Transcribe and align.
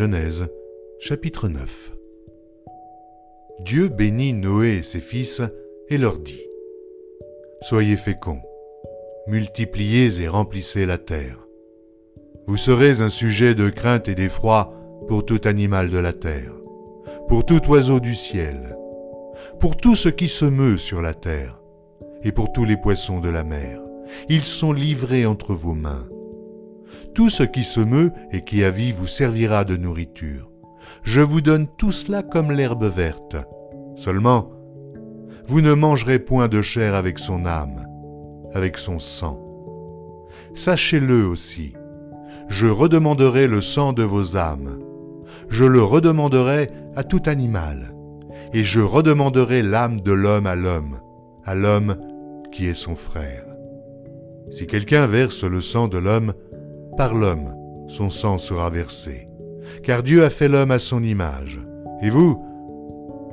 Genèse, 0.00 0.48
chapitre 0.98 1.46
9 1.46 1.92
Dieu 3.66 3.88
bénit 3.88 4.32
Noé 4.32 4.78
et 4.78 4.82
ses 4.82 4.98
fils 4.98 5.42
et 5.90 5.98
leur 5.98 6.18
dit 6.18 6.40
Soyez 7.60 7.98
féconds, 7.98 8.40
multipliez 9.26 10.22
et 10.22 10.26
remplissez 10.26 10.86
la 10.86 10.96
terre. 10.96 11.46
Vous 12.46 12.56
serez 12.56 13.02
un 13.02 13.10
sujet 13.10 13.54
de 13.54 13.68
crainte 13.68 14.08
et 14.08 14.14
d'effroi 14.14 14.68
pour 15.06 15.26
tout 15.26 15.42
animal 15.44 15.90
de 15.90 15.98
la 15.98 16.14
terre, 16.14 16.54
pour 17.28 17.44
tout 17.44 17.60
oiseau 17.68 18.00
du 18.00 18.14
ciel, 18.14 18.78
pour 19.60 19.76
tout 19.76 19.96
ce 19.96 20.08
qui 20.08 20.28
se 20.28 20.46
meut 20.46 20.78
sur 20.78 21.02
la 21.02 21.12
terre, 21.12 21.60
et 22.22 22.32
pour 22.32 22.52
tous 22.52 22.64
les 22.64 22.78
poissons 22.78 23.20
de 23.20 23.28
la 23.28 23.44
mer. 23.44 23.82
Ils 24.30 24.44
sont 24.44 24.72
livrés 24.72 25.26
entre 25.26 25.52
vos 25.52 25.74
mains. 25.74 26.08
Tout 27.14 27.30
ce 27.30 27.42
qui 27.42 27.64
se 27.64 27.80
meut 27.80 28.12
et 28.32 28.42
qui 28.42 28.64
a 28.64 28.70
vie 28.70 28.92
vous 28.92 29.06
servira 29.06 29.64
de 29.64 29.76
nourriture. 29.76 30.50
Je 31.02 31.20
vous 31.20 31.40
donne 31.40 31.66
tout 31.78 31.92
cela 31.92 32.22
comme 32.22 32.52
l'herbe 32.52 32.84
verte. 32.84 33.36
Seulement, 33.96 34.50
vous 35.46 35.60
ne 35.60 35.74
mangerez 35.74 36.18
point 36.18 36.48
de 36.48 36.62
chair 36.62 36.94
avec 36.94 37.18
son 37.18 37.46
âme, 37.46 37.86
avec 38.54 38.78
son 38.78 38.98
sang. 38.98 39.40
Sachez-le 40.54 41.26
aussi, 41.26 41.74
je 42.48 42.66
redemanderai 42.66 43.46
le 43.46 43.60
sang 43.60 43.92
de 43.92 44.02
vos 44.02 44.36
âmes. 44.36 44.78
Je 45.48 45.64
le 45.64 45.82
redemanderai 45.82 46.70
à 46.96 47.04
tout 47.04 47.22
animal, 47.26 47.94
et 48.52 48.62
je 48.62 48.80
redemanderai 48.80 49.62
l'âme 49.62 50.00
de 50.00 50.12
l'homme 50.12 50.46
à 50.46 50.54
l'homme, 50.54 50.98
à 51.44 51.54
l'homme 51.54 51.96
qui 52.52 52.66
est 52.66 52.74
son 52.74 52.96
frère. 52.96 53.44
Si 54.50 54.66
quelqu'un 54.66 55.06
verse 55.06 55.44
le 55.44 55.60
sang 55.60 55.86
de 55.88 55.98
l'homme, 55.98 56.32
par 57.00 57.14
l'homme 57.14 57.56
son 57.88 58.10
sang 58.10 58.36
sera 58.36 58.68
versé, 58.68 59.26
car 59.82 60.02
Dieu 60.02 60.22
a 60.22 60.28
fait 60.28 60.48
l'homme 60.48 60.70
à 60.70 60.78
son 60.78 61.02
image. 61.02 61.58
Et 62.02 62.10
vous, 62.10 62.44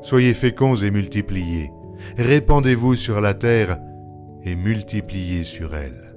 soyez 0.03 0.33
féconds 0.33 0.77
et 0.77 0.89
multipliez, 0.89 1.69
répandez-vous 2.17 2.95
sur 2.95 3.19
la 3.19 3.33
terre 3.33 3.77
et 4.45 4.55
multipliez 4.55 5.43
sur 5.43 5.75
elle. 5.75 6.15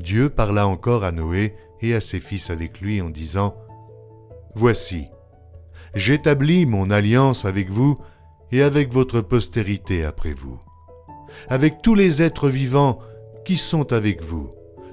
Dieu 0.00 0.30
parla 0.30 0.66
encore 0.66 1.04
à 1.04 1.12
Noé 1.12 1.54
et 1.80 1.94
à 1.94 2.00
ses 2.00 2.18
fils 2.18 2.50
avec 2.50 2.80
lui 2.80 3.00
en 3.00 3.08
disant, 3.08 3.54
Voici, 4.56 5.06
j'établis 5.94 6.66
mon 6.66 6.90
alliance 6.90 7.44
avec 7.44 7.70
vous 7.70 8.00
et 8.50 8.62
avec 8.62 8.92
votre 8.92 9.20
postérité 9.20 10.04
après 10.04 10.32
vous, 10.32 10.60
avec 11.48 11.82
tous 11.82 11.94
les 11.94 12.20
êtres 12.20 12.48
vivants 12.48 12.98
qui 13.44 13.56
sont 13.56 13.92
avec 13.92 14.24
vous, 14.24 14.50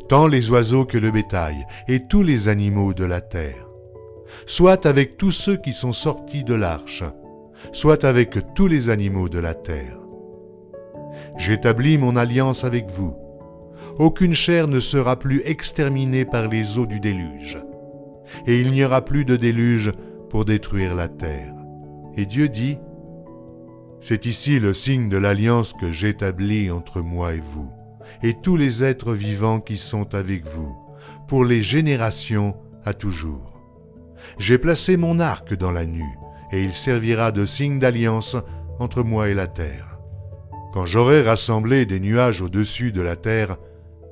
tant 0.08 0.28
les 0.28 0.50
oiseaux 0.50 0.86
que 0.86 0.98
le 0.98 1.12
bétail, 1.12 1.66
et 1.88 2.08
tous 2.08 2.24
les 2.24 2.48
animaux 2.48 2.94
de 2.94 3.06
la 3.06 3.22
terre, 3.22 3.70
soit 4.46 4.86
avec 4.86 5.18
tous 5.18 5.32
ceux 5.32 5.58
qui 5.58 5.74
sont 5.74 5.92
sortis 5.92 6.44
de 6.44 6.54
l'arche, 6.54 7.04
soit 7.72 8.04
avec 8.04 8.38
tous 8.56 8.68
les 8.68 8.90
animaux 8.90 9.30
de 9.30 9.40
la 9.40 9.54
terre. 9.54 10.00
J'établis 11.38 11.98
mon 11.98 12.16
alliance 12.16 12.64
avec 12.64 12.90
vous. 12.90 13.16
Aucune 13.98 14.34
chair 14.34 14.68
ne 14.68 14.80
sera 14.80 15.18
plus 15.18 15.42
exterminée 15.46 16.26
par 16.26 16.48
les 16.48 16.78
eaux 16.78 16.86
du 16.86 17.00
déluge, 17.00 17.58
et 18.46 18.60
il 18.60 18.72
n'y 18.72 18.84
aura 18.84 19.04
plus 19.04 19.26
de 19.26 19.36
déluge 19.36 19.92
pour 20.30 20.46
détruire 20.46 20.96
la 20.96 21.08
terre. 21.08 21.54
Et 22.16 22.26
Dieu 22.26 22.50
dit, 22.50 22.78
C'est 24.02 24.26
ici 24.26 24.60
le 24.60 24.74
signe 24.74 25.10
de 25.10 25.18
l'alliance 25.18 25.74
que 25.74 25.92
j'établis 25.92 26.72
entre 26.72 27.02
moi 27.02 27.34
et 27.34 27.42
vous 27.42 27.72
et 28.24 28.34
tous 28.34 28.58
les 28.58 28.84
êtres 28.84 29.14
vivants 29.14 29.60
qui 29.60 29.78
sont 29.78 30.16
avec 30.16 30.46
vous, 30.46 30.76
pour 31.28 31.46
les 31.46 31.62
générations 31.62 32.56
à 32.86 32.94
toujours. 32.94 33.60
J'ai 34.40 34.58
placé 34.58 34.98
mon 34.98 35.20
arc 35.20 35.54
dans 35.56 35.72
la 35.72 35.86
nue, 35.86 36.18
et 36.52 36.64
il 36.64 36.74
servira 36.74 37.32
de 37.32 37.46
signe 37.46 37.80
d'alliance 37.80 38.36
entre 38.80 39.04
moi 39.04 39.30
et 39.30 39.34
la 39.34 39.48
terre. 39.48 40.00
Quand 40.74 40.86
j'aurai 40.86 41.22
rassemblé 41.22 41.86
des 41.86 42.00
nuages 42.00 42.42
au-dessus 42.42 42.92
de 42.92 43.02
la 43.02 43.16
terre, 43.16 43.58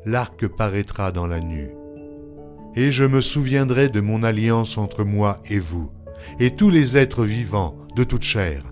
l'arc 0.05 0.47
paraîtra 0.47 1.11
dans 1.11 1.27
la 1.27 1.39
nue. 1.39 1.72
Et 2.75 2.91
je 2.91 3.03
me 3.03 3.22
souviendrai 3.22 3.89
de 3.89 4.01
mon 4.01 4.23
alliance 4.23 4.77
entre 4.77 5.03
moi 5.03 5.41
et 5.49 5.59
vous, 5.59 5.91
et 6.39 6.55
tous 6.55 6.69
les 6.69 6.97
êtres 6.97 7.23
vivants 7.23 7.77
de 7.95 8.03
toute 8.03 8.23
chair. 8.23 8.63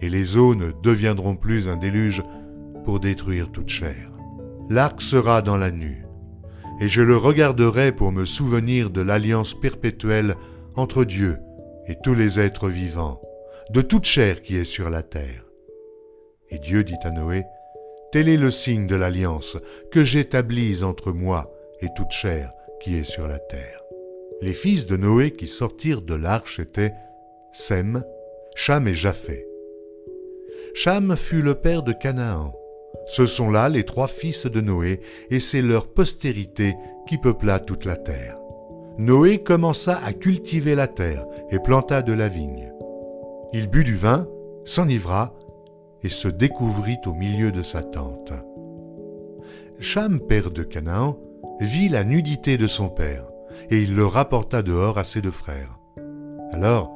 Et 0.00 0.08
les 0.08 0.36
eaux 0.36 0.54
ne 0.54 0.72
deviendront 0.82 1.36
plus 1.36 1.68
un 1.68 1.76
déluge 1.76 2.22
pour 2.84 3.00
détruire 3.00 3.50
toute 3.50 3.68
chair 3.68 4.15
l'arc 4.68 5.00
sera 5.00 5.42
dans 5.42 5.56
la 5.56 5.70
nue, 5.70 6.06
et 6.80 6.88
je 6.88 7.02
le 7.02 7.16
regarderai 7.16 7.92
pour 7.92 8.12
me 8.12 8.24
souvenir 8.24 8.90
de 8.90 9.00
l'alliance 9.00 9.58
perpétuelle 9.58 10.34
entre 10.74 11.04
Dieu 11.04 11.38
et 11.86 11.96
tous 12.02 12.14
les 12.14 12.40
êtres 12.40 12.68
vivants, 12.68 13.20
de 13.70 13.80
toute 13.80 14.04
chair 14.04 14.42
qui 14.42 14.56
est 14.56 14.64
sur 14.64 14.90
la 14.90 15.02
terre. 15.02 15.44
Et 16.50 16.58
Dieu 16.58 16.84
dit 16.84 16.96
à 17.02 17.10
Noé, 17.10 17.44
Tel 18.12 18.28
est 18.28 18.36
le 18.36 18.50
signe 18.50 18.86
de 18.86 18.96
l'alliance 18.96 19.56
que 19.90 20.04
j'établis 20.04 20.82
entre 20.84 21.12
moi 21.12 21.52
et 21.80 21.88
toute 21.96 22.10
chair 22.10 22.52
qui 22.80 22.96
est 22.96 23.04
sur 23.04 23.26
la 23.26 23.38
terre. 23.38 23.82
Les 24.42 24.54
fils 24.54 24.86
de 24.86 24.96
Noé 24.96 25.32
qui 25.32 25.46
sortirent 25.46 26.02
de 26.02 26.14
l'arche 26.14 26.58
étaient 26.58 26.94
Sem, 27.52 28.04
Cham 28.54 28.86
et 28.86 28.94
Japheth. 28.94 29.46
Cham 30.74 31.16
fut 31.16 31.42
le 31.42 31.54
père 31.54 31.82
de 31.82 31.92
Canaan. 31.92 32.54
Ce 33.06 33.26
sont 33.26 33.50
là 33.50 33.68
les 33.68 33.84
trois 33.84 34.08
fils 34.08 34.46
de 34.46 34.60
Noé, 34.60 35.00
et 35.30 35.40
c'est 35.40 35.62
leur 35.62 35.88
postérité 35.88 36.74
qui 37.06 37.18
peupla 37.18 37.60
toute 37.60 37.84
la 37.84 37.96
terre. 37.96 38.38
Noé 38.98 39.42
commença 39.42 40.00
à 40.04 40.12
cultiver 40.12 40.74
la 40.74 40.88
terre 40.88 41.24
et 41.50 41.58
planta 41.58 42.02
de 42.02 42.12
la 42.12 42.28
vigne. 42.28 42.72
Il 43.52 43.68
but 43.68 43.84
du 43.84 43.96
vin, 43.96 44.26
s'enivra, 44.64 45.34
et 46.02 46.08
se 46.08 46.28
découvrit 46.28 46.98
au 47.06 47.14
milieu 47.14 47.52
de 47.52 47.62
sa 47.62 47.82
tente. 47.82 48.32
Cham, 49.80 50.20
père 50.20 50.50
de 50.50 50.62
Canaan, 50.62 51.18
vit 51.60 51.88
la 51.88 52.04
nudité 52.04 52.58
de 52.58 52.66
son 52.66 52.88
père, 52.88 53.26
et 53.70 53.80
il 53.80 53.94
le 53.94 54.06
rapporta 54.06 54.62
dehors 54.62 54.98
à 54.98 55.04
ses 55.04 55.20
deux 55.20 55.30
frères. 55.30 55.78
Alors, 56.52 56.92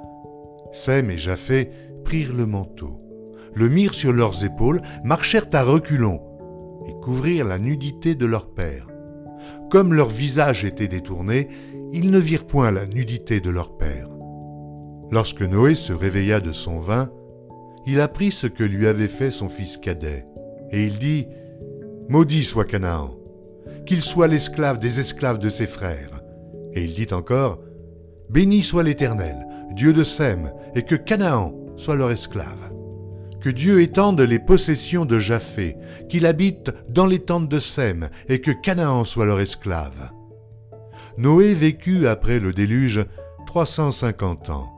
Sem 0.72 1.10
et 1.10 1.19
Japheth 1.19 1.71
prirent 2.05 2.34
le 2.34 2.47
manteau 2.47 3.00
le 3.55 3.69
mirent 3.69 3.94
sur 3.94 4.12
leurs 4.12 4.44
épaules, 4.44 4.81
marchèrent 5.05 5.49
à 5.53 5.62
reculons 5.62 6.21
et 6.88 6.93
couvrirent 7.03 7.47
la 7.47 7.59
nudité 7.59 8.15
de 8.15 8.27
leur 8.27 8.49
père. 8.50 8.88
Comme 9.71 9.94
leur 9.94 10.09
visage 10.09 10.65
était 10.65 10.88
détourné, 10.88 11.49
ils 11.93 12.10
ne 12.10 12.19
virent 12.19 12.47
point 12.47 12.71
la 12.71 12.87
nudité 12.87 13.41
de 13.41 13.50
leur 13.50 13.77
père. 13.77 14.09
Lorsque 15.10 15.43
Noé 15.43 15.75
se 15.75 15.93
réveilla 15.93 16.41
de 16.41 16.53
son 16.53 16.78
vin, 16.78 17.10
il 17.87 18.00
apprit 18.00 18.31
ce 18.31 18.47
que 18.47 18.65
lui 18.65 18.87
avait 18.87 19.09
fait 19.09 19.31
son 19.31 19.49
fils 19.49 19.77
cadet, 19.77 20.27
et 20.71 20.87
il 20.87 20.99
dit, 20.99 21.27
Maudit 22.09 22.44
soit 22.44 22.65
Canaan, 22.65 23.16
qu'il 23.87 24.03
soit 24.03 24.28
l'esclave 24.28 24.78
des 24.78 25.00
esclaves 25.00 25.39
de 25.39 25.50
ses 25.50 25.66
frères. 25.66 26.22
Et 26.75 26.84
il 26.84 26.94
dit 26.94 27.12
encore, 27.12 27.60
Béni 28.28 28.62
soit 28.62 28.84
l'Éternel, 28.84 29.34
Dieu 29.72 29.93
de 29.93 30.05
Sem, 30.05 30.53
et 30.77 30.83
que 30.83 30.94
Canaan 30.94 31.53
soit 31.77 31.97
leur 31.97 32.10
esclave 32.12 32.69
que 33.41 33.51
Dieu 33.51 33.81
étende 33.81 34.21
les 34.21 34.39
possessions 34.39 35.05
de 35.05 35.19
Japhé, 35.19 35.77
qu'il 36.09 36.27
habite 36.27 36.71
dans 36.89 37.06
les 37.06 37.21
tentes 37.21 37.49
de 37.49 37.59
Sem, 37.59 38.11
et 38.28 38.41
que 38.41 38.51
Canaan 38.51 39.05
soit 39.05 39.27
leur 39.27 39.41
esclave. 39.41 40.10
Noé 41.19 41.54
vécut 41.54 42.07
après 42.07 42.39
le 42.39 42.53
déluge 42.53 43.04
350 43.47 44.51
ans. 44.51 44.71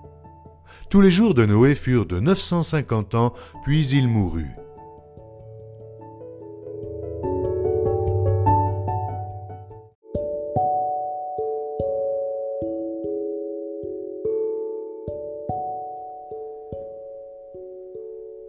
Tous 0.91 1.01
les 1.01 1.11
jours 1.11 1.35
de 1.35 1.47
Noé 1.47 1.75
furent 1.75 2.07
de 2.07 2.21
950 2.21 3.15
ans, 3.15 3.33
puis 3.65 3.87
il 3.89 4.09
mourut. 4.09 4.57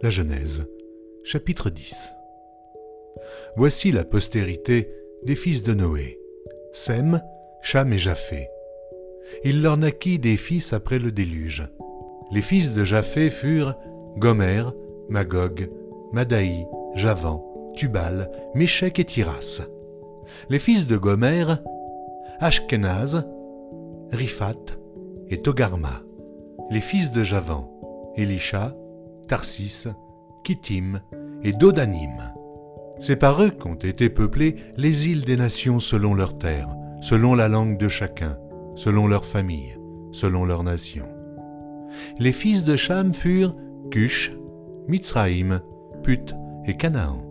La 0.02 0.10
Genèse, 0.10 0.64
chapitre 1.22 1.70
10 1.70 2.10
Voici 3.56 3.92
la 3.92 4.04
postérité 4.04 4.90
des 5.22 5.36
fils 5.36 5.62
de 5.62 5.72
Noé, 5.72 6.18
Sem, 6.72 7.22
Cham 7.62 7.92
et 7.92 7.98
Japheth. 7.98 8.50
Il 9.44 9.62
leur 9.62 9.76
naquit 9.76 10.18
des 10.18 10.36
fils 10.36 10.72
après 10.72 10.98
le 10.98 11.12
déluge. 11.12 11.66
Les 12.32 12.42
fils 12.42 12.72
de 12.72 12.84
Japheth 12.84 13.32
furent 13.32 13.78
Gomer, 14.16 14.64
Magog, 15.08 15.70
Madaï, 16.12 16.66
Javan, 16.94 17.72
Tubal, 17.74 18.30
Méchec 18.54 18.98
et 18.98 19.04
Tiras. 19.04 19.62
Les 20.50 20.58
fils 20.58 20.86
de 20.86 20.96
Gomer, 20.96 21.44
Ashkenaz, 22.40 23.24
Riphat 24.10 24.76
et 25.28 25.40
Togarma. 25.40 26.02
Les 26.70 26.80
fils 26.80 27.12
de 27.12 27.22
Javan, 27.24 27.70
Elisha, 28.16 28.74
Tarsis, 29.26 29.88
Kittim 30.44 31.00
et 31.42 31.52
Dodanim. 31.52 32.32
C'est 32.98 33.16
par 33.16 33.42
eux 33.42 33.50
qu'ont 33.50 33.74
été 33.74 34.08
peuplées 34.08 34.56
les 34.76 35.08
îles 35.08 35.24
des 35.24 35.36
nations 35.36 35.80
selon 35.80 36.14
leurs 36.14 36.38
terres, 36.38 36.74
selon 37.00 37.34
la 37.34 37.48
langue 37.48 37.76
de 37.78 37.88
chacun, 37.88 38.38
selon 38.74 39.06
leur 39.08 39.26
famille, 39.26 39.76
selon 40.12 40.44
leur 40.44 40.62
nation. 40.62 41.08
Les 42.18 42.32
fils 42.32 42.64
de 42.64 42.76
Cham 42.76 43.12
furent 43.12 43.56
Cush, 43.90 44.32
Mitzraïm, 44.88 45.60
Put 46.02 46.34
et 46.66 46.76
Canaan. 46.76 47.22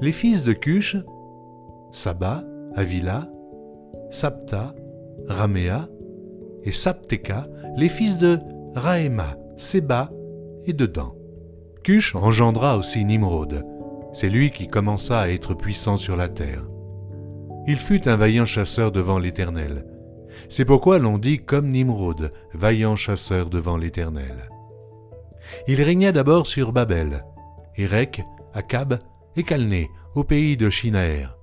Les 0.00 0.12
fils 0.12 0.42
de 0.42 0.52
Cush, 0.52 0.96
Saba, 1.92 2.44
Avila, 2.74 3.28
Sapta, 4.10 4.74
Raméa 5.26 5.88
et 6.64 6.72
Sapteka, 6.72 7.46
les 7.76 7.88
fils 7.88 8.18
de 8.18 8.38
Raéma, 8.74 9.36
Seba 9.56 10.10
et 10.70 10.72
de 10.72 10.86
Dan. 10.86 11.10
Cush 11.82 12.14
engendra 12.14 12.76
aussi 12.76 13.04
Nimrod. 13.04 13.64
C'est 14.12 14.28
lui 14.28 14.50
qui 14.50 14.68
commença 14.68 15.20
à 15.20 15.28
être 15.28 15.54
puissant 15.54 15.96
sur 15.96 16.16
la 16.16 16.28
terre. 16.28 16.66
Il 17.66 17.78
fut 17.78 18.08
un 18.08 18.16
vaillant 18.16 18.46
chasseur 18.46 18.92
devant 18.92 19.18
l'Éternel. 19.18 19.84
C'est 20.48 20.64
pourquoi 20.64 20.98
l'on 20.98 21.18
dit 21.18 21.38
comme 21.38 21.70
Nimrod, 21.70 22.30
vaillant 22.54 22.96
chasseur 22.96 23.50
devant 23.50 23.76
l'Éternel. 23.76 24.48
Il 25.66 25.82
régna 25.82 26.12
d'abord 26.12 26.46
sur 26.46 26.72
Babel, 26.72 27.24
Érec, 27.76 28.22
Akab 28.54 28.98
et 29.36 29.42
Calné, 29.42 29.90
au 30.14 30.24
pays 30.24 30.56
de 30.56 30.70
Shinaër. 30.70 31.36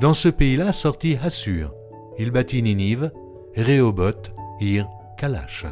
Dans 0.00 0.14
ce 0.14 0.28
pays-là 0.28 0.72
sortit 0.72 1.16
Assur. 1.22 1.74
Il 2.18 2.30
bâtit 2.30 2.62
Ninive, 2.62 3.12
Rehoboth, 3.56 4.32
Ir, 4.60 4.88
Kalash. 5.16 5.66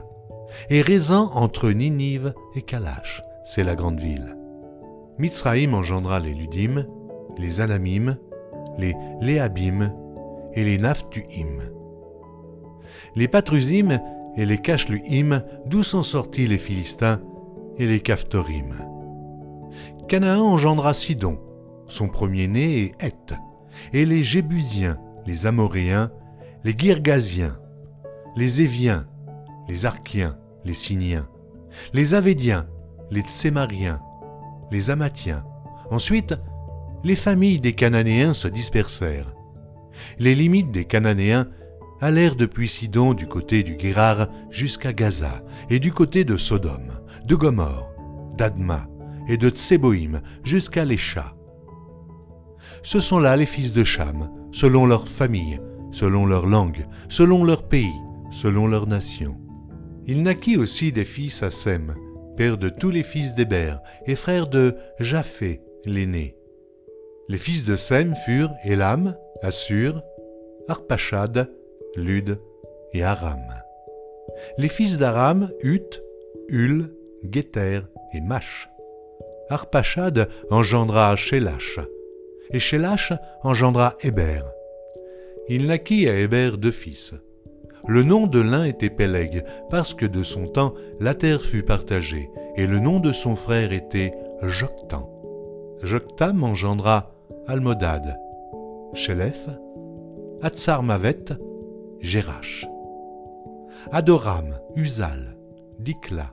Et 0.70 0.82
Rézan 0.82 1.30
entre 1.34 1.70
Ninive 1.70 2.34
et 2.54 2.62
Kalash, 2.62 3.22
c'est 3.44 3.64
la 3.64 3.74
grande 3.74 4.00
ville. 4.00 4.36
Mitzraïm 5.18 5.74
engendra 5.74 6.20
les 6.20 6.34
Ludim, 6.34 6.86
les 7.38 7.60
Anamim, 7.60 8.16
les 8.78 8.94
Léabim 9.20 9.92
et 10.54 10.64
les 10.64 10.78
Naphtuim. 10.78 11.60
Les 13.14 13.28
Patrusim 13.28 14.00
et 14.36 14.46
les 14.46 14.58
Kashluim, 14.58 15.42
d'où 15.66 15.82
sont 15.82 16.02
sortis 16.02 16.46
les 16.46 16.58
Philistins, 16.58 17.20
et 17.78 17.86
les 17.86 18.00
Caphtorim. 18.00 18.74
Canaan 20.08 20.42
engendra 20.42 20.94
Sidon, 20.94 21.38
son 21.86 22.08
premier-né 22.08 22.82
et 22.82 22.94
Heth, 23.00 23.34
et 23.92 24.06
les 24.06 24.24
Jébusiens, 24.24 24.98
les 25.26 25.46
Amoréens, 25.46 26.10
les 26.62 26.74
Girgasiens, 26.76 27.58
les 28.36 28.62
Éviens, 28.62 29.06
les 29.68 29.86
Archiens, 29.86 30.36
les 30.64 30.74
Siniens, 30.74 31.28
les 31.92 32.14
Avédiens, 32.14 32.66
les 33.10 33.22
Tsémariens, 33.22 34.00
les 34.70 34.90
Amathiens. 34.90 35.44
Ensuite, 35.90 36.34
les 37.04 37.16
familles 37.16 37.60
des 37.60 37.74
Cananéens 37.74 38.34
se 38.34 38.48
dispersèrent. 38.48 39.34
Les 40.18 40.34
limites 40.34 40.70
des 40.70 40.84
Cananéens 40.84 41.48
allèrent 42.00 42.36
depuis 42.36 42.68
Sidon 42.68 43.14
du 43.14 43.26
côté 43.26 43.62
du 43.62 43.76
Guérar 43.76 44.28
jusqu'à 44.50 44.92
Gaza 44.92 45.42
et 45.70 45.78
du 45.78 45.92
côté 45.92 46.24
de 46.24 46.36
Sodome, 46.36 47.00
de 47.26 47.34
Gomorre, 47.34 47.90
d'Adma 48.36 48.88
et 49.28 49.36
de 49.36 49.50
Tseboïm 49.50 50.20
jusqu'à 50.42 50.84
l'Écha. 50.84 51.34
Ce 52.82 53.00
sont 53.00 53.18
là 53.18 53.36
les 53.36 53.46
fils 53.46 53.72
de 53.72 53.84
Cham, 53.84 54.30
selon 54.52 54.86
leur 54.86 55.08
famille, 55.08 55.60
selon 55.92 56.26
leur 56.26 56.46
langue, 56.46 56.86
selon 57.08 57.44
leur 57.44 57.66
pays, 57.68 57.94
selon 58.30 58.66
leur 58.66 58.86
nation. 58.86 59.43
Il 60.06 60.22
naquit 60.22 60.58
aussi 60.58 60.92
des 60.92 61.04
fils 61.04 61.42
à 61.42 61.50
Sem, 61.50 61.94
père 62.36 62.58
de 62.58 62.68
tous 62.68 62.90
les 62.90 63.02
fils 63.02 63.34
d'Héber 63.34 63.76
et 64.06 64.14
frère 64.14 64.48
de 64.48 64.76
Japhé, 65.00 65.62
l'aîné. 65.86 66.36
Les 67.28 67.38
fils 67.38 67.64
de 67.64 67.76
Sem 67.76 68.14
furent 68.14 68.52
Elam, 68.64 69.16
Assur, 69.42 70.02
Arpachad, 70.68 71.50
Lud 71.96 72.38
et 72.92 73.02
Aram. 73.02 73.40
Les 74.58 74.68
fils 74.68 74.98
d'Aram, 74.98 75.50
Ut, 75.62 76.02
Hul, 76.48 76.94
Géter 77.32 77.80
et 78.12 78.20
Mach. 78.20 78.68
Arpachad 79.48 80.28
engendra 80.50 81.16
Shélach, 81.16 81.78
et 82.50 82.58
Shélach 82.58 83.12
engendra 83.42 83.96
Héber. 84.02 84.42
Il 85.48 85.66
naquit 85.66 86.08
à 86.08 86.18
Héber 86.18 86.52
deux 86.58 86.72
fils. 86.72 87.14
Le 87.86 88.02
nom 88.02 88.26
de 88.26 88.40
l'un 88.40 88.64
était 88.64 88.90
Péleg, 88.90 89.44
parce 89.68 89.92
que 89.92 90.06
de 90.06 90.22
son 90.22 90.46
temps 90.46 90.74
la 91.00 91.14
terre 91.14 91.42
fut 91.42 91.62
partagée, 91.62 92.30
et 92.56 92.66
le 92.66 92.78
nom 92.78 92.98
de 92.98 93.12
son 93.12 93.36
frère 93.36 93.72
était 93.72 94.12
Joktan. 94.42 95.10
Joktam 95.82 96.42
engendra 96.44 97.12
Almodad, 97.46 98.18
Shelef, 98.94 99.48
Atsarmavet, 100.42 101.24
Gérach. 102.00 102.66
Adoram, 103.92 104.58
Uzal, 104.76 105.36
Dikla, 105.78 106.32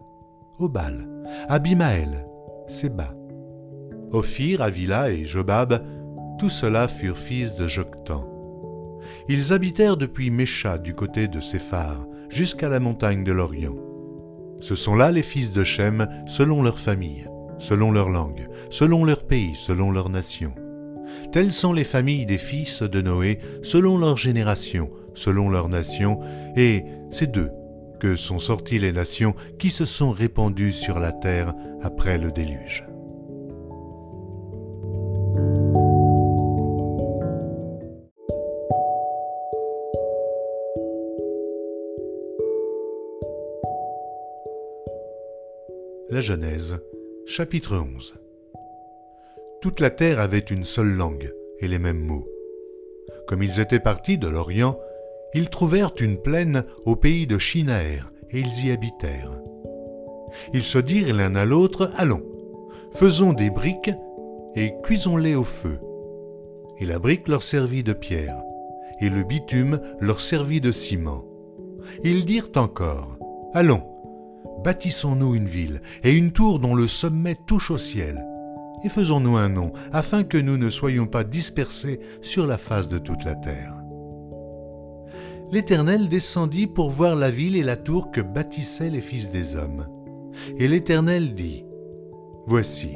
Obal, 0.58 1.06
Abimaël, 1.50 2.26
Seba. 2.68 3.14
Ophir, 4.12 4.62
Avila 4.62 5.12
et 5.12 5.26
Jobab, 5.26 5.82
tous 6.38 6.50
ceux-là 6.50 6.88
furent 6.88 7.18
fils 7.18 7.56
de 7.56 7.68
Joktan. 7.68 8.31
Ils 9.28 9.54
habitèrent 9.54 9.98
depuis 9.98 10.30
Mécha 10.30 10.78
du 10.78 10.94
côté 10.94 11.28
de 11.28 11.40
Séphar 11.40 12.06
jusqu'à 12.30 12.70
la 12.70 12.80
montagne 12.80 13.24
de 13.24 13.32
l'Orient. 13.32 13.76
Ce 14.60 14.76
sont 14.76 14.96
là 14.96 15.12
les 15.12 15.24
fils 15.24 15.52
de 15.52 15.64
Shem 15.64 16.08
selon 16.28 16.64
leur 16.64 16.80
famille, 16.80 17.28
selon 17.58 17.92
leur 17.92 18.10
langue, 18.10 18.48
selon 18.70 19.06
leur 19.06 19.26
pays, 19.26 19.56
selon 19.56 19.92
leur 19.92 20.10
nation. 20.10 20.54
Telles 21.32 21.52
sont 21.52 21.74
les 21.74 21.84
familles 21.84 22.26
des 22.26 22.38
fils 22.38 22.84
de 22.84 23.02
Noé 23.02 23.40
selon 23.64 23.98
leur 23.98 24.18
génération, 24.18 24.92
selon 25.14 25.50
leur 25.50 25.68
nation, 25.68 26.20
et 26.56 26.84
c'est 27.10 27.32
d'eux 27.32 27.52
que 28.00 28.16
sont 28.16 28.40
sorties 28.40 28.80
les 28.80 28.94
nations 28.94 29.36
qui 29.60 29.70
se 29.70 29.86
sont 29.86 30.12
répandues 30.12 30.72
sur 30.72 31.00
la 31.00 31.12
terre 31.12 31.54
après 31.82 32.18
le 32.18 32.32
déluge. 32.32 32.86
Genèse, 46.22 46.78
chapitre 47.26 47.78
11 47.78 48.14
Toute 49.60 49.80
la 49.80 49.90
terre 49.90 50.20
avait 50.20 50.38
une 50.38 50.64
seule 50.64 50.96
langue 50.96 51.34
et 51.60 51.68
les 51.68 51.80
mêmes 51.80 52.04
mots. 52.04 52.28
Comme 53.28 53.42
ils 53.42 53.60
étaient 53.60 53.80
partis 53.80 54.20
de 54.20 54.28
l'Orient, 54.28 54.78
ils 55.34 55.50
trouvèrent 55.50 55.94
une 56.00 56.18
plaine 56.18 56.64
au 56.86 56.96
pays 56.96 57.26
de 57.26 57.40
Shinaër, 57.40 58.12
et 58.30 58.40
ils 58.40 58.66
y 58.66 58.72
habitèrent. 58.72 59.42
Ils 60.54 60.64
se 60.64 60.78
dirent 60.78 61.16
l'un 61.16 61.36
à 61.36 61.46
l'autre, 61.46 61.92
Allons, 61.96 62.24
faisons 62.92 63.34
des 63.34 63.50
briques 63.50 63.92
et 64.56 64.74
cuisons-les 64.84 65.34
au 65.34 65.44
feu. 65.44 65.80
Et 66.80 66.86
la 66.86 67.00
brique 67.00 67.28
leur 67.28 67.42
servit 67.42 67.84
de 67.84 67.94
pierre, 67.94 68.42
et 69.00 69.10
le 69.10 69.24
bitume 69.24 69.82
leur 70.00 70.22
servit 70.22 70.62
de 70.62 70.72
ciment. 70.72 71.26
Ils 72.04 72.26
dirent 72.26 72.52
encore, 72.56 73.18
Allons, 73.54 73.91
bâtissons-nous 74.64 75.36
une 75.36 75.48
ville 75.48 75.82
et 76.04 76.14
une 76.14 76.32
tour 76.32 76.60
dont 76.60 76.76
le 76.76 76.88
sommet 76.88 77.36
touche 77.36 77.72
au 77.72 77.78
ciel, 77.78 78.24
et 78.84 78.90
faisons-nous 78.90 79.38
un 79.38 79.50
nom, 79.50 79.74
afin 79.92 80.24
que 80.24 80.38
nous 80.38 80.58
ne 80.58 80.70
soyons 80.70 81.06
pas 81.06 81.24
dispersés 81.24 82.00
sur 82.22 82.48
la 82.48 82.58
face 82.58 82.90
de 82.90 82.98
toute 82.98 83.24
la 83.24 83.36
terre. 83.36 83.76
L'Éternel 85.52 86.08
descendit 86.08 86.68
pour 86.68 86.90
voir 86.90 87.16
la 87.16 87.30
ville 87.30 87.58
et 87.58 87.64
la 87.64 87.76
tour 87.76 88.12
que 88.12 88.22
bâtissaient 88.22 88.90
les 88.90 89.02
fils 89.02 89.32
des 89.32 89.56
hommes. 89.56 89.86
Et 90.58 90.68
l'Éternel 90.68 91.36
dit, 91.36 91.66
Voici, 92.48 92.96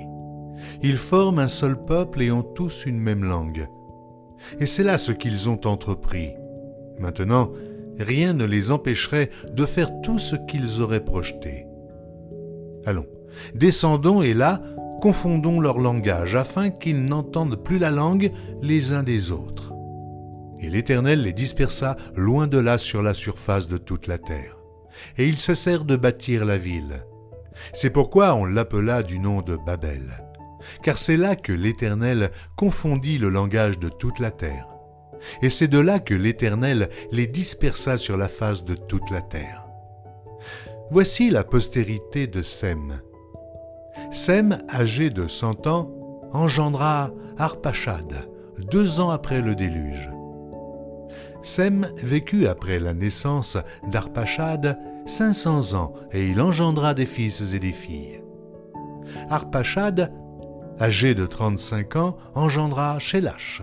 ils 0.81 0.98
forment 0.98 1.39
un 1.39 1.48
seul 1.48 1.77
peuple 1.84 2.22
et 2.22 2.31
ont 2.31 2.43
tous 2.43 2.86
une 2.86 3.00
même 3.00 3.24
langue. 3.24 3.67
Et 4.60 4.65
c'est 4.65 4.84
là 4.84 4.98
ce 4.98 5.12
qu'ils 5.12 5.50
ont 5.50 5.60
entrepris. 5.65 6.31
Maintenant, 6.98 7.51
rien 8.00 8.34
ne 8.34 8.46
les 8.46 8.72
empêcherait 8.72 9.30
de 9.52 9.66
faire 9.66 9.90
tout 10.02 10.20
ce 10.20 10.36
qu'ils 10.36 10.82
auraient 10.82 11.04
projeté. 11.04 11.66
Allons, 12.86 13.08
descendons 13.54 14.22
et 14.22 14.34
là, 14.34 14.62
confondons 15.02 15.60
leur 15.60 15.80
langage 15.80 16.36
afin 16.36 16.70
qu'ils 16.70 17.06
n'entendent 17.06 17.62
plus 17.64 17.80
la 17.80 17.92
langue 17.92 18.32
les 18.62 18.94
uns 18.94 19.04
des 19.04 19.32
autres. 19.32 19.74
Et 20.60 20.70
l'Éternel 20.70 21.24
les 21.24 21.34
dispersa 21.34 21.96
loin 22.16 22.48
de 22.48 22.58
là 22.58 22.78
sur 22.78 23.02
la 23.02 23.14
surface 23.14 23.68
de 23.68 23.78
toute 23.78 24.08
la 24.08 24.18
terre. 24.18 24.58
Et 25.18 25.28
ils 25.28 25.38
cessèrent 25.38 25.86
de 25.86 25.96
bâtir 25.96 26.46
la 26.46 26.58
ville. 26.58 27.06
C'est 27.74 27.90
pourquoi 27.90 28.36
on 28.36 28.46
l'appela 28.46 29.04
du 29.04 29.20
nom 29.20 29.42
de 29.42 29.58
Babel, 29.66 30.24
car 30.84 30.98
c'est 30.98 31.18
là 31.18 31.36
que 31.36 31.54
l'Éternel 31.54 32.32
confondit 32.56 33.18
le 33.18 33.30
langage 33.30 33.80
de 33.80 33.90
toute 33.90 34.20
la 34.20 34.32
terre 34.32 34.75
et 35.41 35.50
c'est 35.50 35.67
de 35.67 35.79
là 35.79 36.00
que 36.00 36.13
l'Éternel 36.13 36.89
les 37.12 37.27
dispersa 37.27 37.98
sur 37.98 38.17
la 38.17 38.27
face 38.27 38.63
de 38.63 38.75
toute 38.75 39.10
la 39.12 39.22
terre. 39.22 39.65
Voici 40.91 41.29
la 41.29 41.44
postérité 41.44 42.27
de 42.27 42.41
Sem. 42.41 43.01
Sem, 44.12 44.60
âgé 44.70 45.10
de 45.10 45.27
cent 45.27 45.67
ans, 45.67 45.91
engendra 46.32 47.12
Arpachad, 47.38 48.29
deux 48.72 49.00
ans 49.00 49.10
après 49.10 49.41
le 49.41 49.55
déluge. 49.55 50.10
Sem 51.44 51.88
vécut 51.98 52.48
après 52.48 52.79
la 52.79 52.94
naissance 52.94 53.58
d'Arpachad 53.91 54.79
500 55.05 55.74
ans 55.75 55.94
et 56.12 56.27
il 56.29 56.41
engendra 56.41 56.94
des 56.94 57.05
fils 57.05 57.53
et 57.53 57.60
des 57.60 57.72
filles. 57.72 58.22
Arpachad, 59.29 60.12
âgé 60.82 61.13
de 61.13 61.25
35 61.25 61.96
ans, 61.96 62.17
engendra 62.34 62.98
Shélach. 63.00 63.62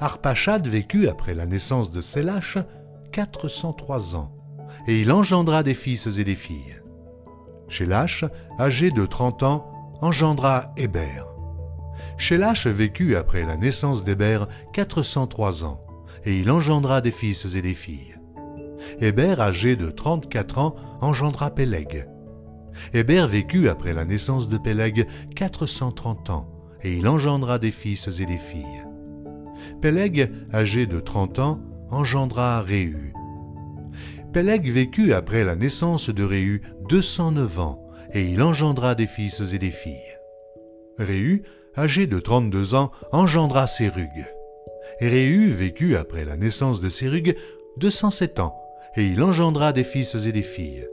Arpachad 0.00 0.66
vécut 0.66 1.08
après 1.08 1.34
la 1.34 1.46
naissance 1.46 1.90
de 1.90 2.00
Sélach 2.00 2.56
403 3.12 4.16
ans 4.16 4.32
et 4.86 5.00
il 5.00 5.12
engendra 5.12 5.62
des 5.62 5.74
fils 5.74 6.06
et 6.18 6.24
des 6.24 6.34
filles. 6.34 6.80
Shélach, 7.68 8.24
âgé 8.58 8.90
de 8.90 9.06
30 9.06 9.42
ans, 9.42 9.70
engendra 10.00 10.72
Héber. 10.76 11.24
Shélach 12.16 12.66
vécut 12.66 13.16
après 13.16 13.44
la 13.44 13.56
naissance 13.56 14.04
d'Héber 14.04 14.44
403 14.72 15.64
ans, 15.64 15.80
et 16.24 16.38
il 16.38 16.50
engendra 16.50 17.00
des 17.00 17.10
fils 17.10 17.46
et 17.54 17.62
des 17.62 17.74
filles. 17.74 18.16
Héber, 19.00 19.40
âgé 19.40 19.76
de 19.76 19.90
34 19.90 20.58
ans, 20.58 20.74
engendra 21.00 21.50
Péleg. 21.50 22.08
Héber 22.92 23.26
vécut 23.26 23.68
après 23.68 23.94
la 23.94 24.04
naissance 24.04 24.48
de 24.48 24.58
Péleg 24.58 25.06
430 25.36 26.30
ans, 26.30 26.48
et 26.82 26.96
il 26.96 27.06
engendra 27.06 27.58
des 27.58 27.72
fils 27.72 28.08
et 28.08 28.26
des 28.26 28.38
filles. 28.38 28.89
Péleg, 29.80 30.30
âgé 30.52 30.86
de 30.86 31.00
30 31.00 31.38
ans, 31.38 31.60
engendra 31.90 32.60
Réhu. 32.60 33.14
Péleg 34.30 34.70
vécut 34.70 35.14
après 35.14 35.42
la 35.42 35.56
naissance 35.56 36.10
de 36.10 36.22
Réhu 36.22 36.60
209 36.90 37.58
ans, 37.60 37.82
et 38.12 38.24
il 38.24 38.42
engendra 38.42 38.94
des 38.94 39.06
fils 39.06 39.40
et 39.54 39.58
des 39.58 39.70
filles. 39.70 40.18
Réhu, 40.98 41.44
âgé 41.78 42.06
de 42.06 42.18
32 42.18 42.74
ans, 42.74 42.90
engendra 43.10 43.66
Sérug. 43.66 44.26
Réhu 45.00 45.50
vécut 45.50 45.96
après 45.96 46.26
la 46.26 46.36
naissance 46.36 46.82
de 46.82 46.90
Sérug 46.90 47.34
207 47.78 48.38
ans, 48.38 48.54
et 48.96 49.06
il 49.06 49.22
engendra 49.22 49.72
des 49.72 49.84
fils 49.84 50.14
et 50.26 50.32
des 50.32 50.42
filles. 50.42 50.86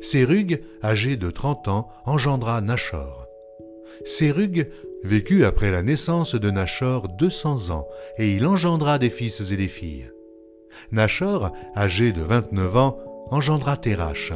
Sérug, 0.00 0.62
âgé 0.84 1.16
de 1.16 1.30
30 1.30 1.66
ans, 1.66 1.88
engendra 2.04 2.60
Nachor. 2.60 3.26
Sérug 4.04 4.68
vécut 5.06 5.44
après 5.44 5.70
la 5.70 5.82
naissance 5.82 6.34
de 6.34 6.50
Nachor 6.50 7.08
200 7.08 7.70
ans, 7.70 7.86
et 8.18 8.34
il 8.34 8.46
engendra 8.46 8.98
des 8.98 9.08
fils 9.08 9.40
et 9.50 9.56
des 9.56 9.68
filles. 9.68 10.10
Nachor, 10.92 11.52
âgé 11.74 12.12
de 12.12 12.20
29 12.20 12.76
ans, 12.76 12.98
engendra 13.30 13.76
Terach. 13.76 14.32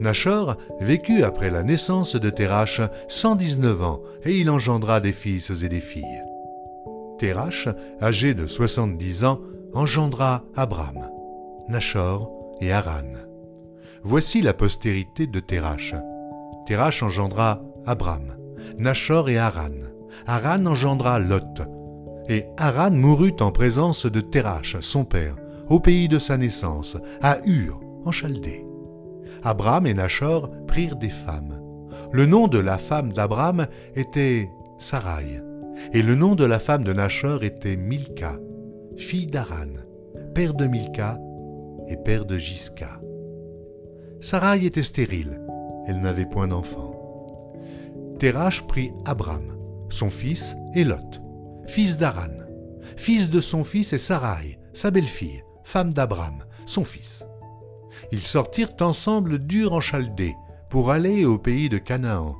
Nachor 0.00 0.56
vécut 0.80 1.24
après 1.24 1.50
la 1.50 1.62
naissance 1.62 2.16
de 2.16 2.30
Terach 2.30 2.80
119 3.08 3.82
ans, 3.82 4.02
et 4.24 4.38
il 4.38 4.48
engendra 4.50 5.00
des 5.00 5.12
fils 5.12 5.50
et 5.62 5.68
des 5.68 5.80
filles. 5.80 6.22
Terach, 7.18 7.68
âgé 8.00 8.34
de 8.34 8.46
70 8.46 9.24
ans, 9.24 9.40
engendra 9.74 10.44
Abram, 10.56 11.10
Nachor 11.68 12.30
et 12.60 12.72
Haran. 12.72 13.18
Voici 14.04 14.42
la 14.42 14.54
postérité 14.54 15.26
de 15.26 15.40
Terach. 15.40 15.94
Terach 16.66 17.02
engendra 17.02 17.62
Abram, 17.86 18.36
Nachor 18.78 19.28
et 19.28 19.38
Haran. 19.38 19.70
Haran 20.26 20.66
engendra 20.66 21.18
Lot. 21.18 21.62
Et 22.28 22.46
Haran 22.56 22.92
mourut 22.92 23.34
en 23.40 23.50
présence 23.50 24.06
de 24.06 24.20
Terach, 24.20 24.76
son 24.80 25.04
père, 25.04 25.36
au 25.68 25.80
pays 25.80 26.08
de 26.08 26.18
sa 26.18 26.36
naissance, 26.36 26.96
à 27.20 27.38
Ur, 27.44 27.80
en 28.04 28.12
Chaldée. 28.12 28.64
Abram 29.42 29.86
et 29.86 29.94
Nachor 29.94 30.50
prirent 30.66 30.96
des 30.96 31.10
femmes. 31.10 31.60
Le 32.12 32.26
nom 32.26 32.46
de 32.46 32.58
la 32.58 32.78
femme 32.78 33.12
d'Abram 33.12 33.66
était 33.96 34.48
Sarai, 34.78 35.42
et 35.92 36.02
le 36.02 36.14
nom 36.14 36.34
de 36.34 36.44
la 36.44 36.58
femme 36.58 36.84
de 36.84 36.92
Nachor 36.92 37.42
était 37.42 37.76
Milka, 37.76 38.38
fille 38.96 39.26
d'Aran, 39.26 39.72
père 40.34 40.54
de 40.54 40.66
Milka 40.66 41.18
et 41.88 41.96
père 41.96 42.24
de 42.24 42.38
Gisca. 42.38 43.00
Sarai 44.20 44.64
était 44.64 44.82
stérile, 44.82 45.40
elle 45.86 46.00
n'avait 46.00 46.26
point 46.26 46.46
d'enfant. 46.46 46.91
Terach 48.22 48.62
prit 48.68 48.92
Abram, 49.04 49.58
son 49.90 50.08
fils, 50.08 50.54
et 50.76 50.84
Lot, 50.84 51.20
fils 51.66 51.96
d'Aran, 51.96 52.30
fils 52.96 53.28
de 53.28 53.40
son 53.40 53.64
fils 53.64 53.92
et 53.92 53.98
Sarai, 53.98 54.60
sa 54.72 54.92
belle-fille, 54.92 55.42
femme 55.64 55.92
d'Abram, 55.92 56.44
son 56.64 56.84
fils. 56.84 57.26
Ils 58.12 58.22
sortirent 58.22 58.76
ensemble 58.80 59.40
d'Ur 59.40 59.72
en 59.72 59.80
Chaldée 59.80 60.36
pour 60.70 60.92
aller 60.92 61.24
au 61.24 61.36
pays 61.36 61.68
de 61.68 61.78
Canaan. 61.78 62.36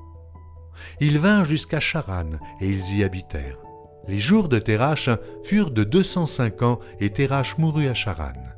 Ils 1.01 1.19
vinrent 1.19 1.47
jusqu'à 1.47 1.81
Charan 1.81 2.31
et 2.61 2.71
ils 2.71 2.99
y 2.99 3.03
habitèrent. 3.03 3.59
Les 4.07 4.21
jours 4.21 4.49
de 4.49 4.61
Terach 4.61 5.09
furent 5.43 5.73
de 5.73 5.83
205 5.83 6.63
ans 6.63 6.79
et 7.01 7.11
Terach 7.11 7.59
mourut 7.59 7.89
à 7.89 7.95
Charan. 7.95 8.52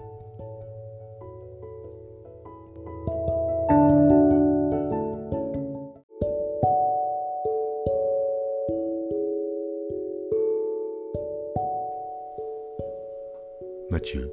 Matthieu 13.95 14.29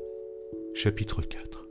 chapitre 0.73 1.21
4 1.21 1.67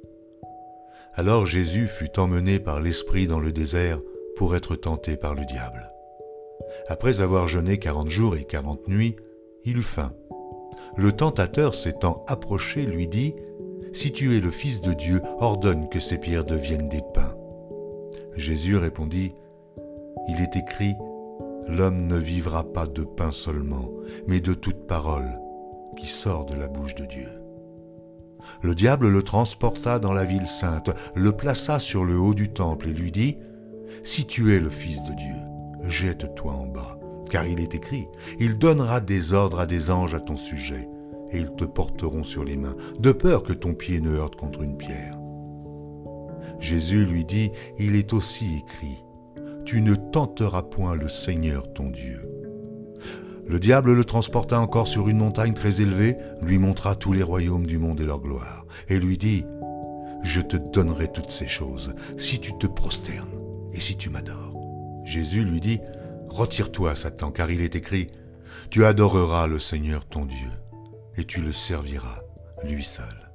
Alors 1.15 1.45
Jésus 1.45 1.89
fut 1.89 2.21
emmené 2.21 2.61
par 2.61 2.81
l'Esprit 2.81 3.27
dans 3.27 3.41
le 3.41 3.51
désert 3.51 4.01
pour 4.37 4.55
être 4.55 4.77
tenté 4.77 5.17
par 5.17 5.35
le 5.35 5.45
diable. 5.45 5.91
Après 6.87 7.21
avoir 7.21 7.49
jeûné 7.49 7.81
quarante 7.81 8.09
jours 8.09 8.37
et 8.37 8.45
quarante 8.45 8.87
nuits, 8.87 9.17
il 9.65 9.77
eut 9.77 9.83
faim. 9.83 10.15
Le 10.97 11.11
tentateur 11.11 11.75
s'étant 11.75 12.25
approché 12.29 12.83
lui 12.83 13.09
dit, 13.09 13.35
Si 13.93 14.13
tu 14.13 14.37
es 14.37 14.41
le 14.41 14.53
Fils 14.53 14.81
de 14.81 14.93
Dieu, 14.93 15.21
ordonne 15.41 15.89
que 15.89 15.99
ces 15.99 16.19
pierres 16.19 16.45
deviennent 16.45 16.89
des 16.89 17.03
pains. 17.13 17.37
Jésus 18.37 18.77
répondit, 18.77 19.35
Il 20.29 20.41
est 20.41 20.55
écrit, 20.55 20.95
L'homme 21.67 22.07
ne 22.07 22.19
vivra 22.19 22.63
pas 22.63 22.87
de 22.87 23.03
pain 23.03 23.33
seulement, 23.33 23.91
mais 24.29 24.39
de 24.39 24.55
toute 24.55 24.87
parole 24.87 25.41
qui 25.99 26.07
sort 26.07 26.47
de 26.47 26.55
la 26.55 26.69
bouche 26.69 26.95
de 26.95 27.05
Dieu. 27.05 27.40
Le 28.63 28.75
diable 28.75 29.09
le 29.09 29.23
transporta 29.23 29.99
dans 29.99 30.13
la 30.13 30.25
ville 30.25 30.49
sainte, 30.49 30.91
le 31.15 31.33
plaça 31.33 31.79
sur 31.79 32.05
le 32.05 32.19
haut 32.19 32.35
du 32.35 32.51
temple 32.51 32.89
et 32.89 32.93
lui 32.93 33.13
dit, 33.13 33.39
Si 34.03 34.27
tu 34.27 34.55
es 34.55 34.61
le 34.61 34.71
Fils 34.71 35.03
de 35.03 35.15
Dieu, 35.15 35.89
jette-toi 35.89 36.53
en 36.53 36.67
bas, 36.67 36.99
car 37.31 37.47
il 37.47 37.61
est 37.61 37.75
écrit, 37.75 38.09
Il 38.39 38.59
donnera 38.59 39.01
des 39.01 39.33
ordres 39.33 39.61
à 39.61 39.67
des 39.67 39.91
anges 39.91 40.15
à 40.15 40.21
ton 40.21 40.37
sujet, 40.37 40.89
et 41.31 41.39
ils 41.39 41.55
te 41.55 41.65
porteront 41.65 42.25
sur 42.25 42.45
les 42.45 42.57
mains, 42.57 42.77
de 42.99 43.13
peur 43.13 43.43
que 43.43 43.53
ton 43.53 43.75
pied 43.75 44.01
ne 44.01 44.11
heurte 44.11 44.37
contre 44.37 44.63
une 44.63 44.77
pierre. 44.77 45.19
Jésus 46.59 47.07
lui 47.07 47.25
dit, 47.25 47.51
Il 47.79 47.97
est 47.97 48.13
aussi 48.13 48.59
écrit, 48.59 49.03
Tu 49.65 49.81
ne 49.81 49.95
tenteras 49.95 50.63
point 50.63 50.95
le 50.95 51.09
Seigneur 51.09 51.73
ton 51.73 51.91
Dieu. 51.91 52.40
Le 53.51 53.59
diable 53.59 53.95
le 53.95 54.05
transporta 54.05 54.61
encore 54.61 54.87
sur 54.87 55.09
une 55.09 55.19
montagne 55.19 55.55
très 55.55 55.81
élevée, 55.81 56.17
lui 56.41 56.57
montra 56.57 56.95
tous 56.95 57.13
les 57.13 57.25
royaumes 57.25 57.67
du 57.67 57.79
monde 57.79 58.01
et 58.01 58.07
leur 58.07 58.21
gloire, 58.21 58.65
et 58.89 59.01
lui 59.01 59.19
dit, 59.19 59.45
Je 60.23 60.41
te 60.41 60.57
donnerai 60.57 61.11
toutes 61.11 61.33
ces 61.33 61.49
choses, 61.49 61.93
si 62.17 62.39
tu 62.39 62.57
te 62.57 62.69
prosternes 62.69 63.41
et 63.73 63.81
si 63.81 63.97
tu 63.97 64.09
m'adores. 64.09 64.55
Jésus 65.05 65.43
lui 65.43 65.59
dit, 65.59 65.81
Retire-toi, 66.29 66.95
Satan, 66.95 67.33
car 67.33 67.51
il 67.51 67.61
est 67.61 67.75
écrit, 67.75 68.13
Tu 68.71 68.85
adoreras 68.85 69.49
le 69.49 69.59
Seigneur 69.59 70.07
ton 70.07 70.27
Dieu, 70.27 70.53
et 71.17 71.25
tu 71.25 71.41
le 71.41 71.51
serviras, 71.51 72.21
lui 72.63 72.85
seul. 72.85 73.33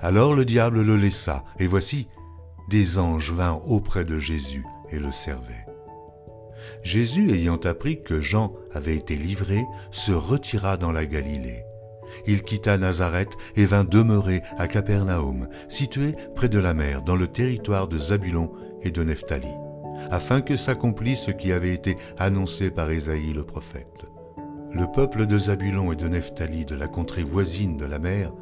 Alors 0.00 0.34
le 0.34 0.46
diable 0.46 0.80
le 0.80 0.96
laissa, 0.96 1.44
et 1.58 1.66
voici, 1.66 2.08
des 2.70 2.98
anges 2.98 3.32
vinrent 3.32 3.70
auprès 3.70 4.06
de 4.06 4.18
Jésus 4.18 4.64
et 4.90 4.98
le 4.98 5.12
servaient. 5.12 5.66
Jésus, 6.82 7.30
ayant 7.32 7.58
appris 7.58 8.02
que 8.02 8.20
Jean 8.20 8.54
avait 8.72 8.96
été 8.96 9.16
livré, 9.16 9.64
se 9.90 10.12
retira 10.12 10.76
dans 10.76 10.92
la 10.92 11.06
Galilée. 11.06 11.64
Il 12.26 12.42
quitta 12.42 12.78
Nazareth 12.78 13.30
et 13.56 13.66
vint 13.66 13.84
demeurer 13.84 14.42
à 14.58 14.66
Capernaum, 14.66 15.48
situé 15.68 16.14
près 16.34 16.48
de 16.48 16.58
la 16.58 16.74
mer, 16.74 17.02
dans 17.02 17.16
le 17.16 17.28
territoire 17.28 17.88
de 17.88 17.98
Zabulon 17.98 18.50
et 18.82 18.90
de 18.90 19.04
Nephtali, 19.04 19.52
afin 20.10 20.40
que 20.40 20.56
s'accomplisse 20.56 21.20
ce 21.20 21.30
qui 21.30 21.52
avait 21.52 21.74
été 21.74 21.96
annoncé 22.18 22.70
par 22.70 22.90
Ésaïe 22.90 23.32
le 23.32 23.44
prophète. 23.44 24.06
Le 24.72 24.86
peuple 24.90 25.26
de 25.26 25.38
Zabulon 25.38 25.92
et 25.92 25.96
de 25.96 26.08
Nephtali, 26.08 26.64
de 26.64 26.76
la 26.76 26.88
contrée 26.88 27.24
voisine 27.24 27.76
de 27.76 27.86
la 27.86 27.98
mer, 27.98 28.32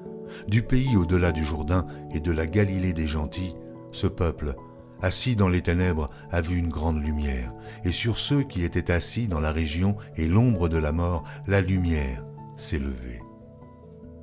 du 0.47 0.63
pays 0.63 0.97
au-delà 0.97 1.33
du 1.33 1.45
Jourdain 1.45 1.87
et 2.15 2.21
de 2.21 2.33
la 2.33 2.47
Galilée 2.47 2.93
des 2.93 3.07
gentils, 3.07 3.57
ce 3.93 4.07
peuple 4.07 4.55
assis 5.03 5.37
dans 5.37 5.49
les 5.49 5.63
ténèbres, 5.63 6.11
a 6.31 6.41
vu 6.41 6.57
une 6.57 6.69
grande 6.69 7.03
lumière, 7.03 7.53
et 7.85 7.93
sur 7.93 8.19
ceux 8.19 8.43
qui 8.43 8.65
étaient 8.65 8.91
assis 8.91 9.29
dans 9.29 9.41
la 9.41 9.53
région 9.53 9.97
et 10.17 10.29
l'ombre 10.29 10.69
de 10.69 10.79
la 10.79 10.93
mort, 10.93 11.25
la 11.47 11.61
lumière 11.61 12.25
s'est 12.57 12.79
levée. 12.79 13.21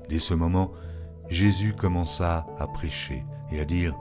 Dès 0.10 0.20
ce 0.20 0.34
moment, 0.34 0.72
Jésus 1.29 1.74
commença 1.74 2.46
à 2.60 2.67
prêcher 2.67 3.24
et 3.51 3.60
à 3.60 3.65
dire, 3.65 3.96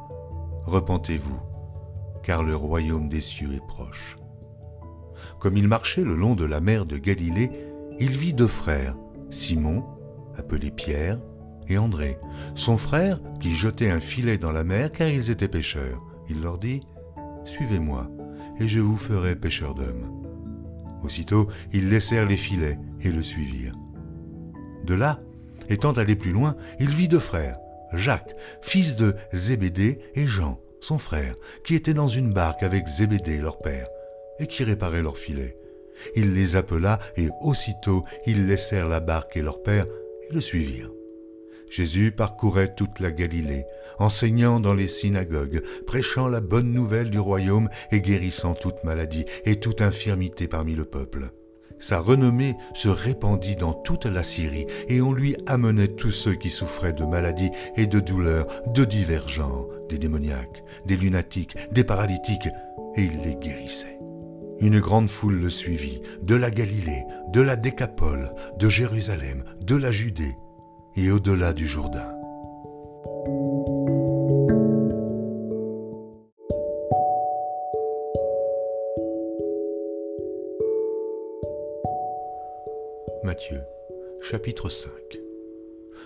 Repentez-vous, 0.66 1.40
car 2.22 2.42
le 2.42 2.56
royaume 2.56 3.08
des 3.08 3.20
cieux 3.20 3.52
est 3.54 3.66
proche. 3.66 4.16
Comme 5.38 5.58
il 5.58 5.68
marchait 5.68 6.04
le 6.04 6.14
long 6.14 6.34
de 6.34 6.44
la 6.44 6.60
mer 6.60 6.86
de 6.86 6.96
Galilée, 6.96 7.50
il 8.00 8.16
vit 8.16 8.32
deux 8.32 8.48
frères, 8.48 8.96
Simon, 9.30 9.84
appelé 10.36 10.70
Pierre, 10.70 11.18
et 11.68 11.78
André, 11.78 12.18
son 12.54 12.76
frère, 12.76 13.20
qui 13.40 13.54
jetait 13.54 13.90
un 13.90 14.00
filet 14.00 14.38
dans 14.38 14.52
la 14.52 14.64
mer 14.64 14.92
car 14.92 15.08
ils 15.08 15.30
étaient 15.30 15.48
pêcheurs. 15.48 16.02
Il 16.28 16.40
leur 16.40 16.58
dit, 16.58 16.82
Suivez-moi, 17.44 18.10
et 18.58 18.68
je 18.68 18.80
vous 18.80 18.96
ferai 18.96 19.36
pêcheurs 19.36 19.74
d'hommes. 19.74 20.10
Aussitôt, 21.02 21.48
ils 21.72 21.90
laissèrent 21.90 22.26
les 22.26 22.36
filets 22.36 22.78
et 23.02 23.12
le 23.12 23.22
suivirent. 23.22 23.74
De 24.84 24.94
là, 24.94 25.20
étant 25.68 25.92
allé 25.92 26.16
plus 26.16 26.32
loin, 26.32 26.56
il 26.80 26.90
vit 26.90 27.08
deux 27.08 27.18
frères, 27.18 27.58
Jacques, 27.92 28.34
fils 28.62 28.96
de 28.96 29.14
Zébédée, 29.32 30.00
et 30.14 30.26
Jean, 30.26 30.60
son 30.80 30.98
frère, 30.98 31.34
qui 31.64 31.74
étaient 31.74 31.94
dans 31.94 32.08
une 32.08 32.32
barque 32.32 32.62
avec 32.62 32.86
Zébédée, 32.86 33.38
leur 33.38 33.58
père, 33.58 33.88
et 34.38 34.46
qui 34.46 34.64
réparaient 34.64 35.02
leurs 35.02 35.18
filets. 35.18 35.56
Il 36.16 36.34
les 36.34 36.56
appela, 36.56 36.98
et 37.16 37.28
aussitôt 37.42 38.04
ils 38.26 38.46
laissèrent 38.46 38.88
la 38.88 39.00
barque 39.00 39.36
et 39.36 39.42
leur 39.42 39.62
père, 39.62 39.86
et 40.28 40.34
le 40.34 40.40
suivirent. 40.40 40.90
Jésus 41.74 42.12
parcourait 42.12 42.72
toute 42.72 43.00
la 43.00 43.10
Galilée, 43.10 43.64
enseignant 43.98 44.60
dans 44.60 44.74
les 44.74 44.86
synagogues, 44.86 45.60
prêchant 45.88 46.28
la 46.28 46.40
bonne 46.40 46.70
nouvelle 46.70 47.10
du 47.10 47.18
royaume 47.18 47.68
et 47.90 48.00
guérissant 48.00 48.54
toute 48.54 48.84
maladie 48.84 49.24
et 49.44 49.56
toute 49.56 49.80
infirmité 49.80 50.46
parmi 50.46 50.76
le 50.76 50.84
peuple. 50.84 51.30
Sa 51.80 51.98
renommée 51.98 52.54
se 52.74 52.86
répandit 52.86 53.56
dans 53.56 53.72
toute 53.72 54.06
la 54.06 54.22
Syrie, 54.22 54.68
et 54.86 55.00
on 55.00 55.12
lui 55.12 55.34
amenait 55.46 55.88
tous 55.88 56.12
ceux 56.12 56.36
qui 56.36 56.48
souffraient 56.48 56.92
de 56.92 57.04
maladies 57.04 57.50
et 57.76 57.86
de 57.86 57.98
douleurs 57.98 58.46
de 58.68 58.84
divers 58.84 59.28
genres, 59.28 59.68
des 59.88 59.98
démoniaques, 59.98 60.62
des 60.86 60.96
lunatiques, 60.96 61.56
des 61.72 61.82
paralytiques, 61.82 62.50
et 62.94 63.02
il 63.02 63.20
les 63.24 63.34
guérissait. 63.34 63.98
Une 64.60 64.78
grande 64.78 65.10
foule 65.10 65.40
le 65.40 65.50
suivit, 65.50 66.00
de 66.22 66.36
la 66.36 66.52
Galilée, 66.52 67.02
de 67.32 67.40
la 67.40 67.56
Décapole, 67.56 68.32
de 68.60 68.68
Jérusalem, 68.68 69.42
de 69.60 69.74
la 69.74 69.90
Judée, 69.90 70.36
et 70.96 71.10
au-delà 71.10 71.52
du 71.52 71.66
Jourdain. 71.66 72.12
Matthieu, 83.24 83.62
chapitre 84.20 84.68
5 84.68 84.90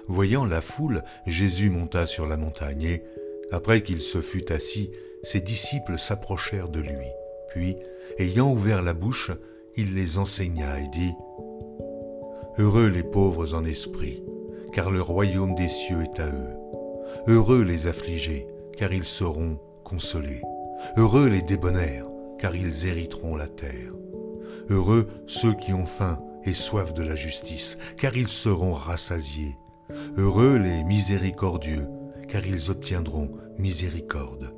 Voyant 0.07 0.47
la 0.47 0.63
foule, 0.63 1.03
Jésus 1.27 1.69
monta 1.69 2.07
sur 2.07 2.27
la 2.27 2.39
montagne 2.39 2.85
et, 2.85 3.05
après 3.51 3.83
qu'il 3.83 4.01
se 4.01 4.23
fut 4.23 4.51
assis, 4.53 4.91
ses 5.23 5.41
disciples 5.41 5.99
s'approchèrent 5.99 6.69
de 6.69 6.81
lui. 6.81 7.09
Puis, 7.49 7.77
ayant 8.19 8.51
ouvert 8.51 8.83
la 8.83 8.95
bouche, 8.95 9.31
il 9.77 9.95
les 9.95 10.17
enseigna 10.19 10.81
et 10.81 10.89
dit, 10.89 11.13
Heureux 12.59 12.89
les 12.89 13.05
pauvres 13.05 13.55
en 13.55 13.65
esprit, 13.65 14.23
car 14.73 14.91
le 14.91 15.03
royaume 15.03 15.55
des 15.55 15.69
cieux 15.69 16.03
est 16.03 16.21
à 16.21 16.27
eux. 16.27 16.57
Heureux 17.27 17.63
les 17.63 17.87
affligés, 17.87 18.47
car 18.77 18.93
ils 18.93 19.05
seront 19.05 19.59
consolés. 19.85 20.43
Heureux 20.97 21.29
les 21.29 21.43
débonnaires, 21.43 22.07
car 22.39 22.55
ils 22.55 22.87
hériteront 22.87 23.37
la 23.37 23.49
terre. 23.49 23.93
Heureux 24.71 25.09
ceux 25.27 25.55
qui 25.55 25.73
ont 25.73 25.87
faim 25.87 26.21
et 26.45 26.55
soif 26.55 26.95
de 26.95 27.03
la 27.03 27.15
justice, 27.15 27.79
car 27.97 28.17
ils 28.17 28.29
seront 28.29 28.73
rassasiés. 28.73 29.57
Heureux 30.17 30.59
les 30.59 30.85
miséricordieux, 30.85 31.89
car 32.29 32.47
ils 32.47 32.71
obtiendront 32.71 33.31
miséricorde. 33.59 34.55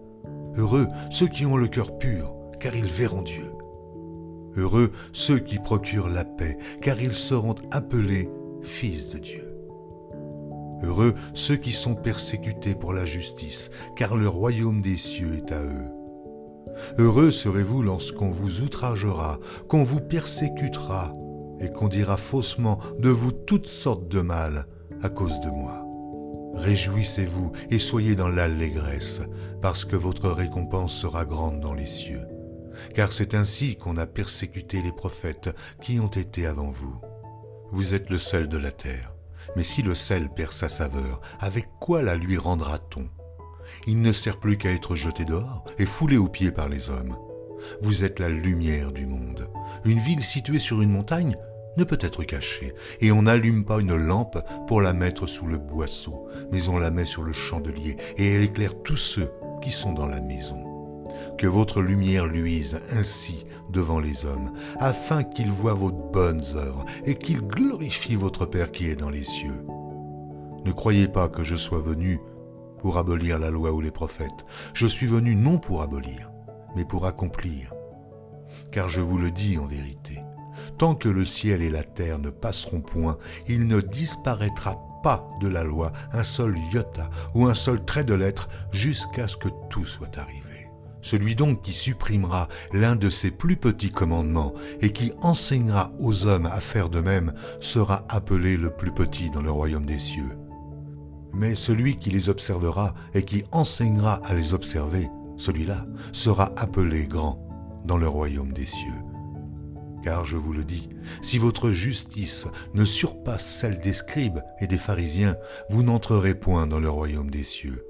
Heureux 0.56 0.88
ceux 1.11 1.28
qui 1.28 1.46
ont 1.46 1.56
le 1.56 1.68
cœur 1.68 1.96
pur, 1.98 2.35
car 2.58 2.74
ils 2.74 2.90
verront 2.90 3.22
Dieu. 3.22 3.52
Heureux 4.56 4.90
ceux 5.12 5.38
qui 5.38 5.58
procurent 5.58 6.08
la 6.08 6.24
paix, 6.24 6.58
car 6.82 7.00
ils 7.00 7.14
seront 7.14 7.54
appelés 7.70 8.28
fils 8.62 9.08
de 9.11 9.18
Dieu. 9.18 9.49
Heureux 10.82 11.14
ceux 11.34 11.56
qui 11.56 11.72
sont 11.72 11.94
persécutés 11.94 12.74
pour 12.74 12.92
la 12.92 13.06
justice, 13.06 13.70
car 13.96 14.16
le 14.16 14.28
royaume 14.28 14.82
des 14.82 14.96
cieux 14.96 15.34
est 15.34 15.52
à 15.52 15.62
eux. 15.62 15.90
Heureux 16.98 17.30
serez-vous 17.30 17.82
lorsqu'on 17.82 18.30
vous 18.30 18.62
outragera, 18.62 19.38
qu'on 19.68 19.84
vous 19.84 20.00
persécutera, 20.00 21.12
et 21.60 21.70
qu'on 21.70 21.88
dira 21.88 22.16
faussement 22.16 22.78
de 22.98 23.10
vous 23.10 23.32
toutes 23.32 23.66
sortes 23.66 24.08
de 24.08 24.20
mal 24.20 24.66
à 25.02 25.10
cause 25.10 25.40
de 25.40 25.50
moi. 25.50 25.84
Réjouissez-vous 26.54 27.52
et 27.70 27.78
soyez 27.78 28.16
dans 28.16 28.28
l'allégresse, 28.28 29.20
parce 29.60 29.84
que 29.84 29.96
votre 29.96 30.30
récompense 30.30 30.92
sera 30.92 31.24
grande 31.24 31.60
dans 31.60 31.74
les 31.74 31.86
cieux. 31.86 32.26
Car 32.94 33.12
c'est 33.12 33.34
ainsi 33.34 33.76
qu'on 33.76 33.98
a 33.98 34.06
persécuté 34.06 34.82
les 34.82 34.92
prophètes 34.92 35.54
qui 35.82 36.00
ont 36.00 36.08
été 36.08 36.46
avant 36.46 36.70
vous. 36.70 36.98
Vous 37.72 37.94
êtes 37.94 38.10
le 38.10 38.18
sel 38.18 38.48
de 38.48 38.58
la 38.58 38.72
terre. 38.72 39.14
Mais 39.56 39.62
si 39.62 39.82
le 39.82 39.94
sel 39.94 40.28
perd 40.28 40.52
sa 40.52 40.68
saveur, 40.68 41.20
avec 41.40 41.68
quoi 41.80 42.02
la 42.02 42.16
lui 42.16 42.38
rendra-t-on? 42.38 43.08
Il 43.86 44.02
ne 44.02 44.12
sert 44.12 44.38
plus 44.38 44.58
qu'à 44.58 44.70
être 44.70 44.94
jeté 44.94 45.24
dehors 45.24 45.64
et 45.78 45.86
foulé 45.86 46.16
aux 46.16 46.28
pieds 46.28 46.52
par 46.52 46.68
les 46.68 46.90
hommes. 46.90 47.16
Vous 47.82 48.04
êtes 48.04 48.18
la 48.18 48.28
lumière 48.28 48.92
du 48.92 49.06
monde. 49.06 49.48
Une 49.84 49.98
ville 49.98 50.24
située 50.24 50.58
sur 50.58 50.82
une 50.82 50.90
montagne 50.90 51.36
ne 51.76 51.84
peut 51.84 51.98
être 52.00 52.24
cachée, 52.24 52.74
et 53.00 53.12
on 53.12 53.22
n'allume 53.22 53.64
pas 53.64 53.80
une 53.80 53.94
lampe 53.94 54.38
pour 54.66 54.80
la 54.80 54.92
mettre 54.92 55.26
sous 55.26 55.46
le 55.46 55.58
boisseau, 55.58 56.28
mais 56.50 56.68
on 56.68 56.78
la 56.78 56.90
met 56.90 57.04
sur 57.04 57.22
le 57.22 57.32
chandelier, 57.32 57.96
et 58.16 58.34
elle 58.34 58.42
éclaire 58.42 58.82
tous 58.82 58.96
ceux 58.96 59.30
qui 59.62 59.70
sont 59.70 59.92
dans 59.92 60.06
la 60.06 60.20
maison. 60.20 60.69
Que 61.38 61.46
votre 61.46 61.80
lumière 61.80 62.26
luise 62.26 62.80
ainsi 62.92 63.46
devant 63.70 64.00
les 64.00 64.24
hommes, 64.24 64.52
afin 64.78 65.22
qu'ils 65.22 65.50
voient 65.50 65.74
vos 65.74 65.92
bonnes 65.92 66.44
œuvres 66.54 66.85
et 67.04 67.14
qu'ils 67.14 67.40
glorifient 67.40 68.16
votre 68.16 68.46
Père 68.46 68.72
qui 68.72 68.88
est 68.88 68.96
dans 68.96 69.11
les 69.11 69.24
cieux. 69.24 69.64
Ne 70.64 70.72
croyez 70.72 71.09
pas 71.09 71.28
que 71.28 71.44
je 71.44 71.56
sois 71.56 71.80
venu 71.80 72.20
pour 72.78 72.98
abolir 72.98 73.38
la 73.38 73.50
loi 73.50 73.72
ou 73.72 73.80
les 73.80 73.90
prophètes. 73.90 74.44
Je 74.74 74.87
suis 74.87 75.06
venu 75.06 75.35
non 75.35 75.59
pour 75.59 75.83
abolir, 75.83 76.30
mais 76.76 76.85
pour 76.85 77.06
accomplir. 77.06 77.72
Car 78.72 78.88
je 78.88 79.00
vous 79.00 79.18
le 79.18 79.30
dis 79.30 79.59
en 79.59 79.66
vérité, 79.66 80.20
tant 80.78 80.94
que 80.94 81.09
le 81.09 81.24
ciel 81.24 81.62
et 81.62 81.70
la 81.70 81.83
terre 81.83 82.18
ne 82.18 82.30
passeront 82.30 82.80
point, 82.80 83.18
il 83.48 83.66
ne 83.66 83.80
disparaîtra 83.80 84.78
pas 85.02 85.28
de 85.40 85.48
la 85.48 85.64
loi 85.64 85.92
un 86.12 86.24
seul 86.24 86.59
iota 86.72 87.09
ou 87.35 87.46
un 87.46 87.54
seul 87.54 87.85
trait 87.85 88.04
de 88.04 88.14
lettre 88.14 88.48
jusqu'à 88.72 89.28
ce 89.28 89.37
que 89.37 89.48
tout 89.70 89.87
soit 89.87 90.18
arrivé. 90.18 90.49
Celui 91.02 91.34
donc 91.34 91.62
qui 91.62 91.72
supprimera 91.72 92.48
l'un 92.72 92.96
de 92.96 93.08
ses 93.08 93.30
plus 93.30 93.56
petits 93.56 93.90
commandements 93.90 94.54
et 94.80 94.92
qui 94.92 95.12
enseignera 95.22 95.92
aux 95.98 96.26
hommes 96.26 96.46
à 96.46 96.60
faire 96.60 96.90
de 96.90 97.00
même 97.00 97.32
sera 97.60 98.04
appelé 98.08 98.56
le 98.56 98.70
plus 98.70 98.92
petit 98.92 99.30
dans 99.30 99.42
le 99.42 99.50
royaume 99.50 99.86
des 99.86 99.98
cieux. 99.98 100.38
Mais 101.32 101.54
celui 101.54 101.96
qui 101.96 102.10
les 102.10 102.28
observera 102.28 102.94
et 103.14 103.24
qui 103.24 103.44
enseignera 103.52 104.20
à 104.24 104.34
les 104.34 104.52
observer, 104.52 105.08
celui-là 105.36 105.86
sera 106.12 106.52
appelé 106.56 107.06
grand 107.06 107.46
dans 107.84 107.96
le 107.96 108.08
royaume 108.08 108.52
des 108.52 108.66
cieux. 108.66 109.02
Car 110.02 110.24
je 110.24 110.36
vous 110.36 110.52
le 110.52 110.64
dis, 110.64 110.88
si 111.22 111.38
votre 111.38 111.70
justice 111.70 112.46
ne 112.74 112.84
surpasse 112.84 113.46
celle 113.46 113.80
des 113.80 113.92
scribes 113.92 114.40
et 114.60 114.66
des 114.66 114.78
pharisiens, 114.78 115.36
vous 115.68 115.82
n'entrerez 115.82 116.34
point 116.34 116.66
dans 116.66 116.80
le 116.80 116.90
royaume 116.90 117.30
des 117.30 117.44
cieux. 117.44 117.84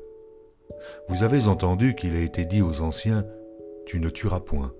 Vous 1.08 1.22
avez 1.22 1.46
entendu 1.46 1.94
qu'il 1.94 2.14
a 2.14 2.20
été 2.20 2.44
dit 2.44 2.62
aux 2.62 2.80
anciens, 2.80 3.24
Tu 3.86 4.00
ne 4.00 4.08
tueras 4.08 4.40
point. 4.40 4.72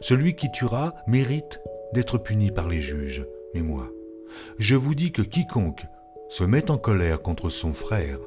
Celui 0.00 0.36
qui 0.36 0.50
tuera 0.50 0.94
mérite 1.06 1.60
d'être 1.92 2.18
puni 2.18 2.50
par 2.50 2.68
les 2.68 2.80
juges. 2.80 3.26
Mais 3.54 3.62
moi, 3.62 3.88
je 4.58 4.76
vous 4.76 4.94
dis 4.94 5.12
que 5.12 5.22
quiconque 5.22 5.86
se 6.28 6.44
met 6.44 6.70
en 6.70 6.78
colère 6.78 7.20
contre 7.20 7.48
son 7.48 7.72
frère 7.72 8.18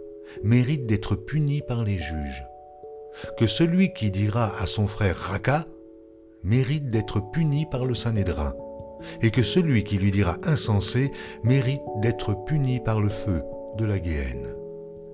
mérite 0.44 0.86
d'être 0.86 1.16
puni 1.16 1.62
par 1.62 1.84
les 1.84 1.98
juges. 1.98 2.46
Que 3.38 3.48
celui 3.48 3.94
qui 3.94 4.10
dira 4.10 4.52
à 4.60 4.66
son 4.66 4.88
frère 4.88 5.18
Raka 5.18 5.66
mérite 6.44 6.90
d'être 6.90 7.20
puni 7.32 7.66
par 7.66 7.86
le 7.86 7.94
Sanhédrin, 7.94 8.56
et 9.22 9.32
que 9.32 9.44
celui 9.44 9.84
qui 9.84 9.98
lui 9.98 10.12
dira 10.12 10.38
insensé 10.44 11.12
mérite 11.44 11.82
d'être 12.02 12.34
puni 12.46 12.80
par 12.80 13.02
le 13.02 13.10
feu 13.10 13.44
de 13.78 13.86
la 13.86 14.00
Guéhenne. 14.00 14.61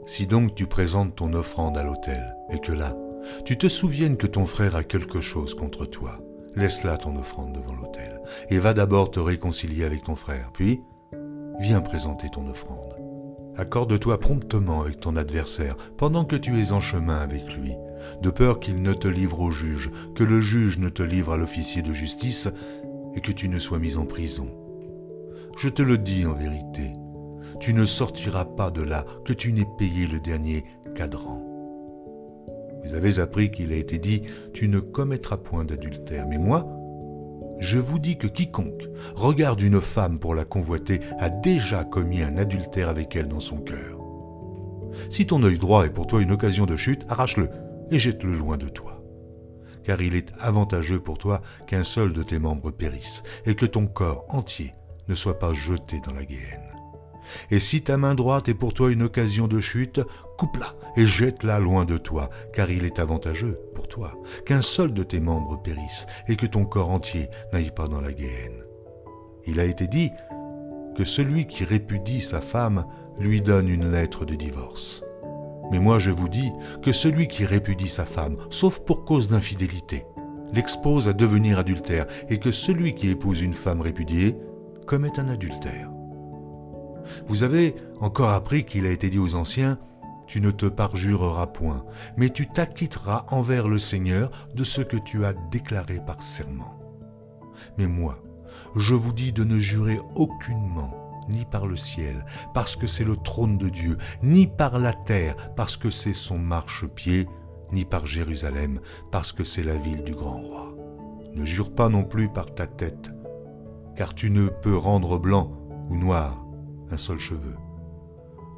Si 0.08 0.26
donc 0.26 0.56
tu 0.56 0.68
présentes 0.68 1.18
ton 1.18 1.34
offrande 1.34 1.78
à 1.78 1.84
l'autel, 1.84 2.34
et 2.50 2.60
que 2.60 2.72
là, 2.72 2.96
tu 3.44 3.58
te 3.58 3.68
souviennes 3.68 4.16
que 4.16 4.26
ton 4.26 4.46
frère 4.46 4.78
a 4.78 4.84
quelque 4.84 5.20
chose 5.20 5.54
contre 5.54 5.86
toi, 5.86 6.22
laisse 6.56 6.86
là 6.86 6.98
ton 6.98 7.18
offrande 7.18 7.52
devant 7.52 7.74
l'autel, 7.74 8.22
et 8.50 8.58
va 8.58 8.74
d'abord 8.74 9.12
te 9.12 9.20
réconcilier 9.20 9.84
avec 9.84 10.04
ton 10.04 10.16
frère, 10.16 10.52
puis 10.54 10.82
viens 11.60 11.82
présenter 11.82 12.30
ton 12.30 12.50
offrande. 12.50 12.96
Accorde-toi 13.58 14.18
promptement 14.18 14.82
avec 14.82 15.02
ton 15.02 15.18
adversaire 15.18 15.76
pendant 15.98 16.24
que 16.24 16.38
tu 16.38 16.58
es 16.58 16.72
en 16.72 16.80
chemin 16.80 17.18
avec 17.18 17.54
lui, 17.58 17.74
de 18.22 18.30
peur 18.30 18.62
qu'il 18.62 18.82
ne 18.82 18.94
te 18.94 19.10
livre 19.10 19.42
au 19.42 19.52
juge, 19.52 19.92
que 20.16 20.24
le 20.24 20.40
juge 20.40 20.78
ne 20.78 20.88
te 20.88 21.04
livre 21.04 21.34
à 21.34 21.38
l'officier 21.38 21.82
de 21.82 21.94
justice, 21.94 22.48
et 23.14 23.20
que 23.20 23.34
tu 23.34 23.50
ne 23.50 23.60
sois 23.60 23.80
mis 23.80 23.98
en 23.98 24.06
prison. 24.06 24.48
Je 25.58 25.68
te 25.68 25.82
le 25.82 25.98
dis 25.98 26.26
en 26.26 26.34
vérité, 26.34 26.94
tu 27.60 27.74
ne 27.74 27.86
sortiras 27.86 28.46
pas 28.46 28.72
de 28.72 28.82
là 28.82 29.06
que 29.26 29.34
tu 29.34 29.54
n'aies 29.54 29.68
payé 29.78 30.08
le 30.08 30.20
dernier 30.20 30.64
cadran. 30.96 31.44
Vous 32.84 32.94
avez 32.94 33.20
appris 33.20 33.52
qu'il 33.52 33.74
a 33.74 33.76
été 33.76 34.00
dit, 34.00 34.24
tu 34.54 34.68
ne 34.70 34.80
commettras 34.80 35.38
point 35.38 35.66
d'adultère. 35.66 36.28
Mais 36.28 36.38
moi, 36.38 36.66
je 37.60 37.80
vous 37.80 38.00
dis 38.00 38.18
que 38.18 38.28
quiconque 38.28 38.88
regarde 39.16 39.62
une 39.62 39.82
femme 39.82 40.20
pour 40.20 40.36
la 40.36 40.46
convoiter 40.46 41.00
a 41.20 41.30
déjà 41.30 41.84
commis 41.84 42.22
un 42.22 42.38
adultère 42.38 42.90
avec 42.90 43.16
elle 43.16 43.28
dans 43.28 43.40
son 43.40 43.62
cœur. 43.62 44.00
Si 45.10 45.26
ton 45.26 45.44
œil 45.44 45.58
droit 45.58 45.86
est 45.86 45.94
pour 45.94 46.08
toi 46.08 46.22
une 46.22 46.32
occasion 46.32 46.66
de 46.66 46.78
chute, 46.78 47.06
arrache-le 47.10 47.50
et 47.92 48.00
jette-le 48.00 48.36
loin 48.36 48.58
de 48.58 48.70
toi. 48.70 49.04
Car 49.84 50.02
il 50.02 50.16
est 50.16 50.32
avantageux 50.40 51.00
pour 51.00 51.18
toi 51.18 51.42
qu'un 51.66 51.84
seul 51.84 52.14
de 52.14 52.24
tes 52.24 52.40
membres 52.40 52.72
périsse, 52.72 53.24
et 53.46 53.56
que 53.56 53.66
ton 53.66 53.88
corps 53.88 54.26
entier 54.30 54.74
ne 55.08 55.16
soit 55.16 55.40
pas 55.40 55.54
jeté 55.54 56.02
dans 56.06 56.14
la 56.14 56.26
guéhenne. 56.26 56.67
Et 57.52 57.60
si 57.60 57.82
ta 57.82 57.98
main 57.98 58.16
droite 58.16 58.50
est 58.50 58.54
pour 58.54 58.74
toi 58.74 58.92
une 58.92 59.04
occasion 59.04 59.48
de 59.48 59.60
chute, 59.60 60.02
coupe-la 60.38 60.76
et 60.96 61.06
jette-la 61.06 61.60
loin 61.60 61.86
de 61.86 61.98
toi, 61.98 62.30
car 62.54 62.72
il 62.72 62.86
est 62.86 63.00
avantageux 63.00 63.60
pour 63.76 63.88
toi 63.88 64.14
qu'un 64.46 64.62
seul 64.62 64.94
de 64.94 65.04
tes 65.04 65.20
membres 65.20 65.62
périsse, 65.62 66.08
et 66.28 66.36
que 66.36 66.46
ton 66.46 66.66
corps 66.66 66.90
entier 66.90 67.30
n'aille 67.54 67.72
pas 67.72 67.88
dans 67.88 68.02
la 68.02 68.12
guéhenne. 68.12 68.64
Il 69.46 69.60
a 69.60 69.66
été 69.66 69.88
dit 69.88 70.12
que 70.96 71.04
celui 71.04 71.46
qui 71.46 71.64
répudie 71.64 72.22
sa 72.22 72.42
femme 72.42 72.86
lui 73.20 73.42
donne 73.42 73.70
une 73.70 73.92
lettre 73.92 74.26
de 74.26 74.36
divorce. 74.36 75.04
Mais 75.72 75.80
moi 75.80 76.00
je 76.00 76.12
vous 76.12 76.30
dis 76.30 76.52
que 76.82 76.92
celui 76.92 77.28
qui 77.28 77.46
répudie 77.46 77.90
sa 77.90 78.06
femme, 78.06 78.38
sauf 78.50 78.80
pour 78.80 79.06
cause 79.06 79.30
d'infidélité, 79.30 80.06
l'expose 80.54 81.08
à 81.08 81.14
devenir 81.14 81.60
adultère, 81.60 82.06
et 82.30 82.40
que 82.40 82.52
celui 82.52 82.96
qui 82.96 83.10
épouse 83.10 83.42
une 83.42 83.54
femme 83.54 83.82
répudiée 83.82 84.36
commet 84.86 85.20
un 85.20 85.30
adultère. 85.30 85.92
Vous 87.28 87.44
avez 87.44 87.76
encore 88.00 88.30
appris 88.30 88.66
qu'il 88.66 88.86
a 88.86 88.92
été 88.92 89.10
dit 89.10 89.20
aux 89.20 89.36
anciens, 89.36 89.80
Tu 90.28 90.42
ne 90.42 90.52
te 90.52 90.66
parjureras 90.66 91.48
point, 91.48 91.86
mais 92.18 92.30
tu 92.30 92.48
t'acquitteras 92.48 93.26
envers 93.30 93.70
le 93.70 93.80
Seigneur 93.80 94.30
de 94.56 94.64
ce 94.66 94.82
que 94.82 94.98
tu 94.98 95.24
as 95.24 95.34
déclaré 95.52 96.02
par 96.06 96.22
serment. 96.22 96.78
Mais 97.78 97.88
moi, 97.88 98.22
je 98.76 98.94
vous 98.94 99.14
dis 99.14 99.32
de 99.32 99.44
ne 99.44 99.58
jurer 99.58 100.00
aucunement 100.16 101.08
ni 101.30 101.46
par 101.46 101.68
le 101.68 101.78
ciel, 101.78 102.26
parce 102.54 102.76
que 102.76 102.88
c'est 102.88 103.04
le 103.04 103.18
trône 103.18 103.58
de 103.58 103.70
Dieu, 103.70 103.98
ni 104.24 104.48
par 104.48 104.80
la 104.80 104.94
terre, 104.94 105.36
parce 105.56 105.78
que 105.78 105.90
c'est 105.90 106.14
son 106.14 106.38
marchepied, 106.38 107.28
ni 107.72 107.86
par 107.86 108.06
Jérusalem, 108.06 108.80
parce 109.12 109.32
que 109.32 109.44
c'est 109.44 109.64
la 109.64 109.76
ville 109.76 110.04
du 110.04 110.16
grand 110.16 110.42
roi. 110.42 110.74
Ne 111.34 111.46
jure 111.46 111.74
pas 111.74 111.90
non 111.90 112.04
plus 112.04 112.30
par 112.30 112.54
ta 112.54 112.66
tête, 112.66 113.12
car 113.96 114.16
tu 114.16 114.30
ne 114.30 114.48
peux 114.48 114.78
rendre 114.78 115.18
blanc 115.18 115.52
ou 115.90 115.98
noir 115.98 116.47
un 116.92 116.98
seul 116.98 117.20
cheveu. 117.20 117.56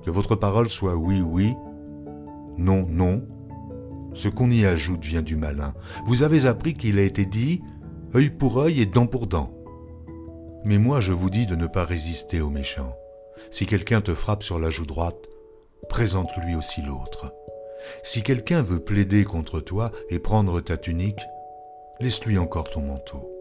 Que 0.06 0.12
votre 0.12 0.36
parole 0.36 0.70
soit 0.70 0.96
oui, 0.96 1.22
oui, 1.22 1.54
non, 2.58 2.86
non. 2.90 3.26
Ce 4.14 4.28
qu'on 4.28 4.52
y 4.52 4.66
ajoute 4.66 5.06
vient 5.06 5.22
du 5.22 5.36
malin. 5.36 5.74
Vous 6.06 6.24
avez 6.24 6.46
appris 6.46 6.74
qu'il 6.74 7.00
a 7.00 7.04
été 7.04 7.26
dit 7.26 7.62
œil 8.16 8.30
pour 8.30 8.60
œil 8.60 8.82
et 8.82 8.86
dent 8.86 9.08
pour 9.08 9.28
dent. 9.28 9.54
Mais 10.66 10.78
moi 10.78 11.00
je 11.00 11.14
vous 11.14 11.30
dis 11.30 11.46
de 11.46 11.56
ne 11.56 11.68
pas 11.68 11.86
résister 11.86 12.42
aux 12.42 12.50
méchants. 12.50 12.96
Si 13.52 13.66
quelqu'un 13.66 14.02
te 14.02 14.14
frappe 14.14 14.44
sur 14.44 14.60
la 14.60 14.70
joue 14.70 14.86
droite, 14.86 15.30
présente-lui 15.88 16.56
aussi 16.56 16.82
l'autre. 16.82 17.34
Si 18.04 18.24
quelqu'un 18.24 18.62
veut 18.62 18.82
plaider 18.82 19.24
contre 19.24 19.62
toi 19.62 19.92
et 20.10 20.20
prendre 20.20 20.60
ta 20.60 20.76
tunique, 20.76 21.22
laisse-lui 22.02 22.38
encore 22.38 22.70
ton 22.70 22.82
manteau. 22.82 23.32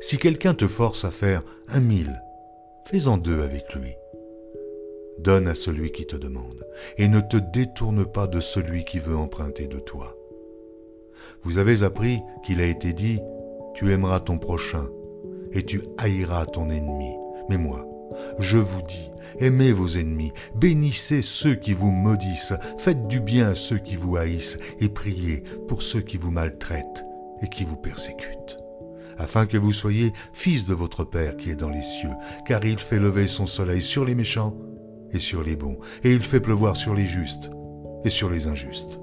Si 0.00 0.18
quelqu'un 0.18 0.54
te 0.54 0.66
force 0.66 1.04
à 1.04 1.12
faire 1.12 1.44
un 1.68 1.80
mille, 1.80 2.20
fais-en 2.86 3.18
deux 3.18 3.42
avec 3.42 3.72
lui. 3.74 3.94
Donne 5.18 5.48
à 5.48 5.54
celui 5.54 5.90
qui 5.90 6.06
te 6.06 6.16
demande, 6.16 6.64
et 6.96 7.08
ne 7.08 7.20
te 7.20 7.36
détourne 7.36 8.04
pas 8.04 8.26
de 8.26 8.40
celui 8.40 8.84
qui 8.84 9.00
veut 9.00 9.16
emprunter 9.16 9.66
de 9.66 9.78
toi. 9.78 10.16
Vous 11.42 11.58
avez 11.58 11.82
appris 11.82 12.20
qu'il 12.44 12.60
a 12.60 12.66
été 12.66 12.92
dit, 12.92 13.20
tu 13.74 13.92
aimeras 13.92 14.20
ton 14.20 14.38
prochain 14.38 14.88
et 15.52 15.64
tu 15.64 15.82
haïras 15.98 16.46
ton 16.46 16.70
ennemi. 16.70 17.14
Mais 17.48 17.58
moi, 17.58 17.86
je 18.38 18.58
vous 18.58 18.82
dis, 18.82 19.10
aimez 19.40 19.72
vos 19.72 19.88
ennemis, 19.88 20.32
bénissez 20.54 21.22
ceux 21.22 21.54
qui 21.54 21.72
vous 21.72 21.90
maudissent, 21.90 22.54
faites 22.78 23.06
du 23.08 23.20
bien 23.20 23.50
à 23.50 23.54
ceux 23.54 23.78
qui 23.78 23.96
vous 23.96 24.16
haïssent, 24.16 24.58
et 24.80 24.88
priez 24.88 25.42
pour 25.66 25.82
ceux 25.82 26.00
qui 26.00 26.16
vous 26.16 26.30
maltraitent 26.30 27.04
et 27.42 27.48
qui 27.48 27.64
vous 27.64 27.76
persécutent 27.76 28.58
afin 29.18 29.46
que 29.46 29.56
vous 29.56 29.72
soyez 29.72 30.12
fils 30.32 30.64
de 30.64 30.74
votre 30.74 31.02
Père 31.02 31.36
qui 31.36 31.50
est 31.50 31.56
dans 31.56 31.70
les 31.70 31.82
cieux, 31.82 32.14
car 32.46 32.64
il 32.64 32.78
fait 32.78 33.00
lever 33.00 33.26
son 33.26 33.46
soleil 33.46 33.82
sur 33.82 34.04
les 34.04 34.14
méchants 34.14 34.54
et 35.12 35.18
sur 35.18 35.42
les 35.42 35.56
bons, 35.56 35.78
et 36.04 36.12
il 36.12 36.22
fait 36.22 36.40
pleuvoir 36.40 36.76
sur 36.76 36.94
les 36.94 37.06
justes 37.06 37.50
et 38.04 38.10
sur 38.10 38.30
les 38.30 38.46
injustes. 38.46 39.00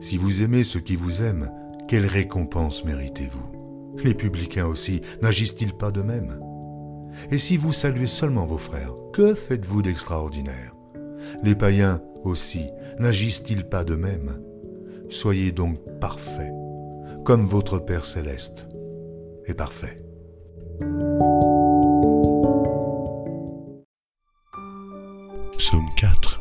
Si 0.00 0.16
vous 0.16 0.42
aimez 0.42 0.64
ceux 0.64 0.80
qui 0.80 0.96
vous 0.96 1.22
aiment, 1.22 1.50
quelle 1.88 2.06
récompense 2.06 2.84
méritez-vous? 2.84 3.96
Les 4.02 4.14
publicains 4.14 4.66
aussi, 4.66 5.02
n'agissent-ils 5.20 5.74
pas 5.74 5.90
de 5.90 6.02
même? 6.02 6.40
Et 7.30 7.38
si 7.38 7.56
vous 7.56 7.72
saluez 7.72 8.06
seulement 8.06 8.46
vos 8.46 8.58
frères, 8.58 8.94
que 9.12 9.34
faites-vous 9.34 9.82
d'extraordinaire? 9.82 10.74
Les 11.42 11.54
païens 11.54 12.00
aussi, 12.24 12.66
n'agissent-ils 12.98 13.64
pas 13.64 13.84
de 13.84 13.94
même? 13.94 14.40
Soyez 15.08 15.52
donc 15.52 15.78
parfaits, 16.00 16.52
comme 17.24 17.46
votre 17.46 17.78
Père 17.78 18.06
céleste 18.06 18.66
est 19.46 19.54
parfait. 19.54 19.98
4 26.02 26.40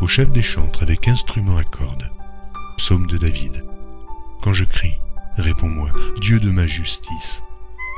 Au 0.00 0.06
chef 0.06 0.30
des 0.30 0.42
chantres 0.44 0.84
avec 0.84 1.08
instrument 1.08 1.56
à 1.56 1.64
cordes. 1.64 2.08
Psaume 2.76 3.08
de 3.08 3.18
David. 3.18 3.64
Quand 4.40 4.52
je 4.52 4.62
crie, 4.62 5.00
Réponds-moi, 5.36 5.90
Dieu 6.20 6.38
de 6.38 6.50
ma 6.50 6.68
justice. 6.68 7.42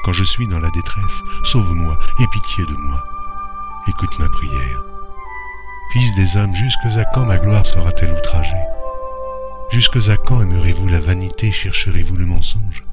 Quand 0.05 0.15
je 0.15 0.25
suis 0.25 0.49
dans 0.49 0.59
la 0.59 0.71
détresse, 0.71 1.21
sauve-moi, 1.45 1.99
et 2.21 2.27
pitié 2.29 2.65
de 2.65 2.75
moi. 2.75 3.05
Écoute 3.89 4.19
ma 4.19 4.29
prière. 4.31 4.85
Fils 5.93 6.15
des 6.15 6.41
hommes, 6.41 6.55
jusque 6.55 6.97
à 6.99 7.05
quand 7.13 7.27
ma 7.27 7.37
gloire 7.37 7.67
sera-t-elle 7.67 8.15
outragée? 8.15 8.65
Jusque 9.71 10.09
à 10.09 10.17
quand 10.17 10.41
aimerez-vous 10.41 10.89
la 10.89 11.01
vanité, 11.01 11.53
chercherez-vous 11.53 12.17
le 12.17 12.25
mensonge? 12.25 12.85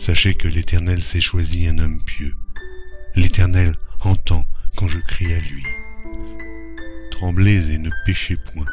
Sachez 0.00 0.34
que 0.34 0.48
l'Éternel 0.48 1.04
s'est 1.04 1.20
choisi 1.20 1.68
un 1.68 1.78
homme 1.78 2.02
pieux. 2.02 2.34
L'Éternel 3.14 3.76
entend 4.00 4.44
quand 4.76 4.88
je 4.88 4.98
crie 4.98 5.32
à 5.32 5.38
lui. 5.38 5.62
Tremblez 7.16 7.74
et 7.74 7.78
ne 7.78 7.90
péchez 8.06 8.36
point. 8.36 8.66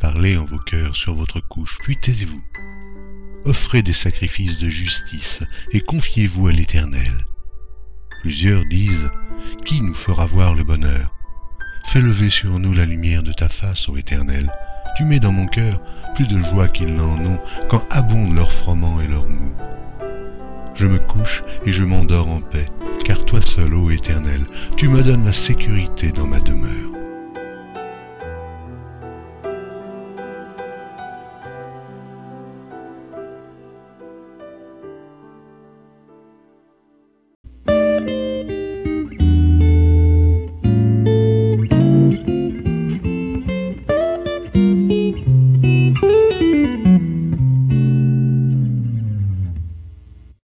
Parlez 0.00 0.36
en 0.36 0.44
vos 0.44 0.58
cœurs 0.58 0.94
sur 0.94 1.14
votre 1.14 1.40
couche, 1.40 1.78
puis 1.82 1.96
taisez-vous 1.96 2.42
offrez 3.46 3.82
des 3.82 3.92
sacrifices 3.92 4.58
de 4.58 4.68
justice 4.68 5.44
et 5.70 5.80
confiez-vous 5.80 6.48
à 6.48 6.52
l'Éternel. 6.52 7.12
Plusieurs 8.22 8.64
disent, 8.64 9.10
Qui 9.64 9.80
nous 9.80 9.94
fera 9.94 10.26
voir 10.26 10.54
le 10.54 10.64
bonheur? 10.64 11.14
Fais 11.86 12.00
lever 12.00 12.30
sur 12.30 12.58
nous 12.58 12.72
la 12.72 12.84
lumière 12.84 13.22
de 13.22 13.32
ta 13.32 13.48
face, 13.48 13.88
ô 13.88 13.96
Éternel. 13.96 14.50
Tu 14.96 15.04
mets 15.04 15.20
dans 15.20 15.32
mon 15.32 15.46
cœur 15.46 15.80
plus 16.16 16.26
de 16.26 16.38
joie 16.50 16.68
qu'ils 16.68 16.94
n'en 16.94 17.24
ont 17.24 17.40
quand 17.68 17.84
abondent 17.90 18.34
leurs 18.34 18.52
froment 18.52 19.00
et 19.00 19.06
leurs 19.06 19.28
mou. 19.28 19.54
Je 20.74 20.86
me 20.86 20.98
couche 20.98 21.44
et 21.64 21.72
je 21.72 21.84
m'endors 21.84 22.28
en 22.28 22.40
paix, 22.40 22.68
car 23.04 23.24
toi 23.24 23.40
seul, 23.40 23.74
ô 23.74 23.90
Éternel, 23.90 24.44
tu 24.76 24.88
me 24.88 25.02
donnes 25.02 25.24
la 25.24 25.32
sécurité 25.32 26.10
dans 26.10 26.26
ma 26.26 26.40
demeure. 26.40 27.05